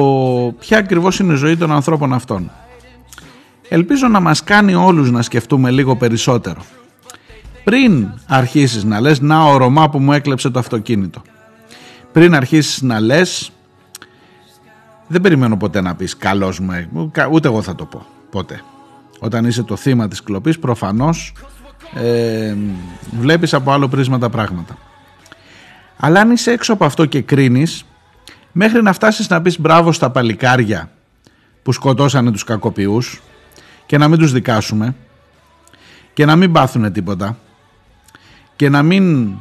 [0.58, 2.50] ποια ακριβώς είναι η ζωή των ανθρώπων αυτών.
[3.68, 6.60] Ελπίζω να μας κάνει όλους να σκεφτούμε λίγο περισσότερο.
[7.64, 11.22] Πριν αρχίσεις να λες «Να ο Ρωμά που μου έκλεψε το αυτοκίνητο»
[12.12, 13.50] πριν αρχίσεις να λες
[15.06, 16.88] δεν περιμένω ποτέ να πεις καλός μου
[17.30, 18.62] ούτε εγώ θα το πω ποτέ
[19.18, 21.32] όταν είσαι το θύμα της κλοπής προφανώς
[21.94, 22.56] ε,
[23.18, 24.78] βλέπεις από άλλο πρίσμα τα πράγματα.
[25.96, 27.84] Αλλά αν είσαι έξω από αυτό και κρίνεις
[28.52, 30.90] μέχρι να φτάσεις να πεις μπράβο στα παλικάρια
[31.62, 33.22] που σκοτώσανε τους κακοποιούς
[33.86, 34.94] και να μην τους δικάσουμε
[36.12, 37.38] και να μην πάθουν τίποτα
[38.56, 39.34] και να μην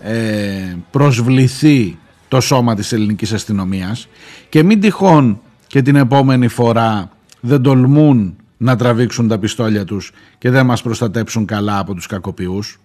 [0.00, 1.98] ε, προσβληθεί
[2.34, 4.08] το σώμα της ελληνικής αστυνομίας
[4.48, 7.10] και μην τυχόν και την επόμενη φορά
[7.40, 12.80] δεν τολμούν να τραβήξουν τα πιστόλια τους και δεν μας προστατέψουν καλά από τους κακοποιούς.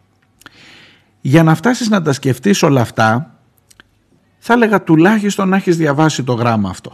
[1.22, 3.40] Για να φτάσεις να τα σκεφτείς όλα αυτά
[4.40, 6.94] θα έλεγα τουλάχιστον να έχεις διαβάσει το γράμμα αυτό.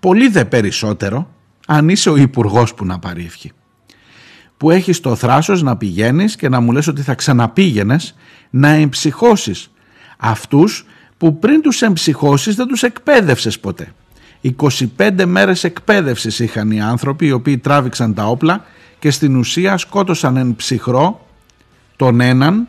[0.00, 1.30] Πολύ δε περισσότερο
[1.66, 3.52] αν είσαι ο υπουργός που να πάρει ευχή.
[4.56, 8.14] Που έχεις το θράσος να πηγαίνεις και να μου λες ότι θα ξαναπήγαινες
[8.50, 9.70] να εμψυχώσεις
[10.18, 10.86] αυτούς
[11.18, 13.92] που πριν τους εμψυχώσεις δεν τους εκπαίδευσες ποτέ.
[14.42, 18.64] 25 μέρες εκπαίδευσης είχαν οι άνθρωποι οι οποίοι τράβηξαν τα όπλα
[18.98, 21.26] και στην ουσία σκότωσαν εν ψυχρό
[21.96, 22.66] τον έναν,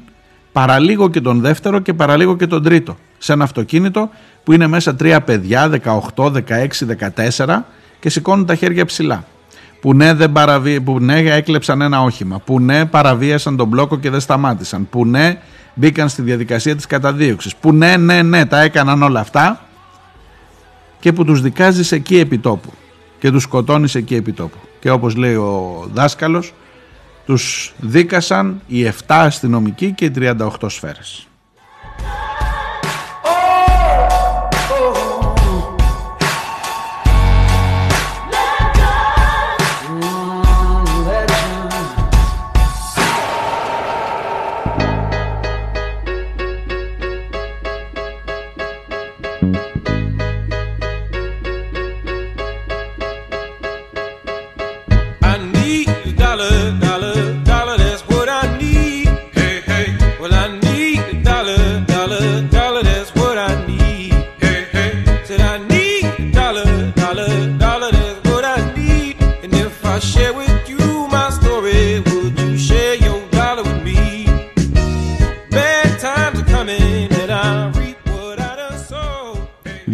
[0.51, 2.97] παραλίγο και τον δεύτερο και παραλίγο και τον τρίτο.
[3.17, 4.09] Σε ένα αυτοκίνητο
[4.43, 5.69] που είναι μέσα τρία παιδιά,
[6.15, 6.67] 18, 16,
[7.45, 7.59] 14
[7.99, 9.25] και σηκώνουν τα χέρια ψηλά.
[9.81, 10.81] Που ναι, δεν παραβί...
[10.81, 15.37] που ναι έκλεψαν ένα όχημα, που ναι παραβίασαν τον μπλόκο και δεν σταμάτησαν, που ναι
[15.73, 19.63] μπήκαν στη διαδικασία της καταδίωξης, που ναι, ναι, ναι, τα έκαναν όλα αυτά.
[20.99, 22.73] Και που τους δικάζεις εκεί επιτόπου
[23.19, 24.57] και τους σκοτώνεις εκεί επιτόπου.
[24.79, 26.53] Και όπως λέει ο δάσκαλος,
[27.25, 31.28] τους δίκασαν οι 7 αστυνομικοί και οι 38 σφαίρες.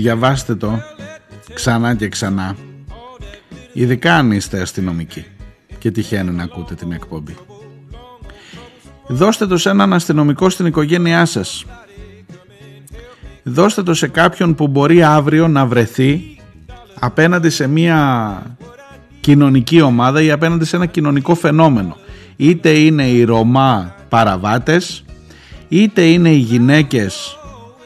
[0.06, 0.82] Διαβάστε το
[1.54, 2.56] ξανά και ξανά.
[3.74, 5.26] Ειδικά αν είστε αστυνομικοί
[5.78, 7.36] και τυχαίνει να ακούτε την εκπομπή.
[9.08, 11.66] Δώστε το σε έναν αστυνομικό στην οικογένειά σας.
[13.44, 16.38] Δώστε το σε κάποιον που μπορεί αύριο να βρεθεί
[17.00, 18.42] απέναντι σε μια
[19.20, 21.98] κοινωνική ομάδα ή απέναντι σε ένα κοινωνικό φαινόμενο.
[22.36, 25.04] Είτε είναι οι Ρωμά παραβάτες
[25.68, 27.38] είτε είναι οι γυναίκες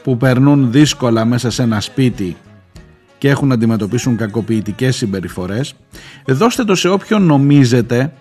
[0.02, 2.36] που περνούν δύσκολα μέσα σε ένα σπίτι
[3.18, 5.74] και έχουν να αντιμετωπίσουν κακοποιητικές συμπεριφορές
[6.26, 8.12] δώστε το σε όποιον νομίζετε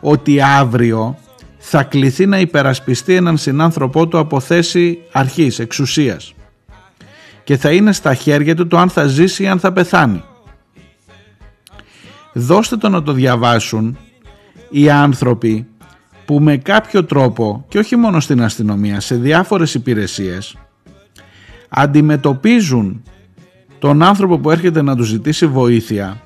[0.00, 1.18] ότι αύριο
[1.58, 6.34] θα κληθεί να υπερασπιστεί έναν συνάνθρωπό του από θέση αρχής, εξουσίας
[7.44, 10.22] και θα είναι στα χέρια του το αν θα ζήσει ή αν θα πεθάνει.
[12.32, 13.98] Δώστε το να το διαβάσουν
[14.70, 15.66] οι άνθρωποι
[16.24, 20.56] που με κάποιο τρόπο και όχι μόνο στην αστυνομία, σε διάφορες υπηρεσίες
[21.68, 23.02] αντιμετωπίζουν
[23.78, 26.20] τον άνθρωπο που έρχεται να τους ζητήσει βοήθεια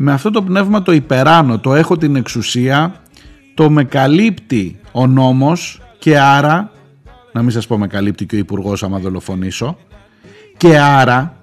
[0.00, 2.94] με αυτό το πνεύμα το υπεράνω, το έχω την εξουσία,
[3.54, 6.70] το με καλύπτει ο νόμος και άρα,
[7.32, 9.78] να μην σας πω με καλύπτει και ο υπουργός άμα δολοφονήσω,
[10.56, 11.36] και άρα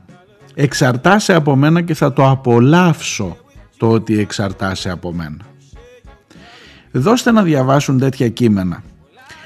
[0.54, 3.38] εξαρτάσαι από μένα και θα το απολαύσω
[3.78, 5.46] το ότι εξαρτάσαι από μένα.
[6.92, 8.84] Δώστε να διαβάσουν τέτοια κείμενα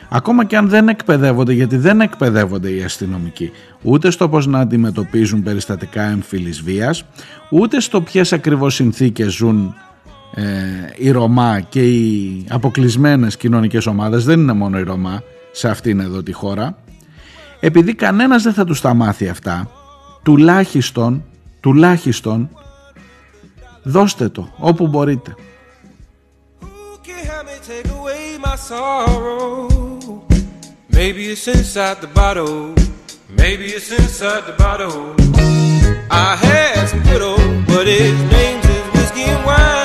[0.09, 3.51] ακόμα και αν δεν εκπαιδεύονται, γιατί δεν εκπαιδεύονται οι αστυνομικοί,
[3.81, 7.03] ούτε στο πώς να αντιμετωπίζουν περιστατικά εμφύλης βίας,
[7.49, 9.73] ούτε στο ποιες ακριβώς συνθήκες ζουν
[10.33, 10.43] ε,
[10.95, 16.23] οι Ρωμά και οι αποκλεισμένες κοινωνικές ομάδες, δεν είναι μόνο οι Ρωμά σε αυτήν εδώ
[16.23, 16.77] τη χώρα,
[17.59, 19.71] επειδή κανένας δεν θα τους τα μάθει αυτά,
[20.23, 21.23] τουλάχιστον,
[21.59, 22.49] τουλάχιστον,
[23.83, 25.35] δώστε το όπου μπορείτε.
[30.99, 32.75] Maybe it's inside the bottle.
[33.29, 35.15] Maybe it's inside the bottle.
[36.11, 39.78] I had some good old, but his name's is whiskey and wine.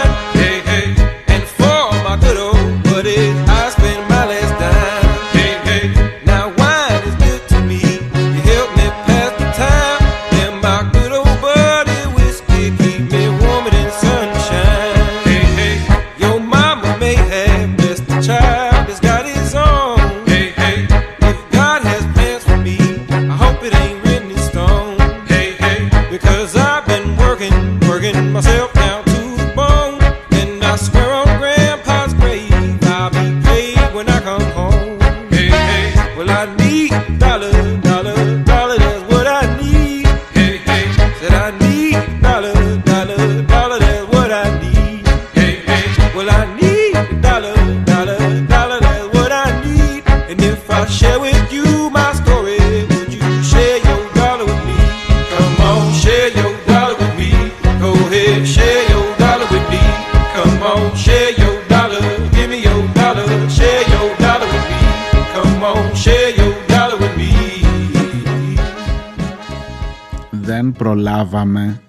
[71.24, 71.80] Προλάβαμε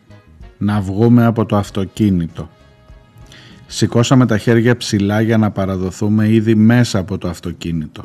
[0.58, 2.50] να βγούμε από το αυτοκίνητο.
[3.68, 8.04] Σηκώσαμε τα χέρια ψηλά για να παραδοθούμε ήδη μέσα από το αυτοκίνητο.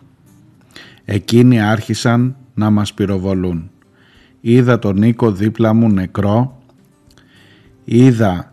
[1.04, 3.70] Εκείνοι άρχισαν να μας πυροβολούν.
[4.40, 6.62] Είδα τον Νίκο δίπλα μου νεκρό,
[7.84, 8.52] είδα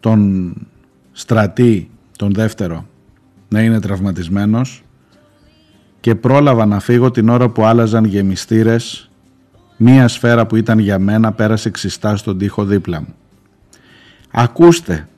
[0.00, 0.52] τον
[1.12, 2.86] στρατή, τον δεύτερο,
[3.48, 4.82] να είναι τραυματισμένος
[6.00, 9.10] και πρόλαβα να φύγω την ώρα που άλλαζαν γεμιστήρες
[9.76, 13.14] μία σφαίρα που ήταν για μένα πέρασε ξιστά στον τοίχο δίπλα μου.
[14.30, 15.08] Ακούστε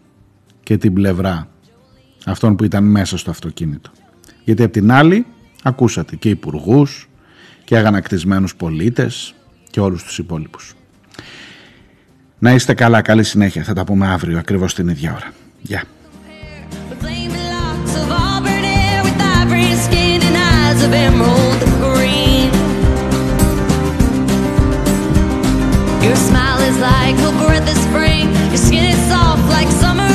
[0.63, 1.49] και την πλευρά
[2.25, 3.91] αυτών που ήταν μέσα στο αυτοκίνητο.
[4.45, 5.27] Γιατί από την άλλη
[5.63, 7.09] ακούσατε και υπουργούς
[7.65, 9.35] και αγανακτισμένους πολίτες
[9.71, 10.75] και όλους τους υπόλοιπους.
[12.39, 13.63] Να είστε καλά, καλή συνέχεια.
[13.65, 15.33] Θα τα πούμε αύριο ακριβώς την ίδια ώρα.
[15.63, 15.83] Γεια.
[26.09, 28.33] Your smile is like a breath of spring.
[28.49, 30.08] Your skin is soft like summer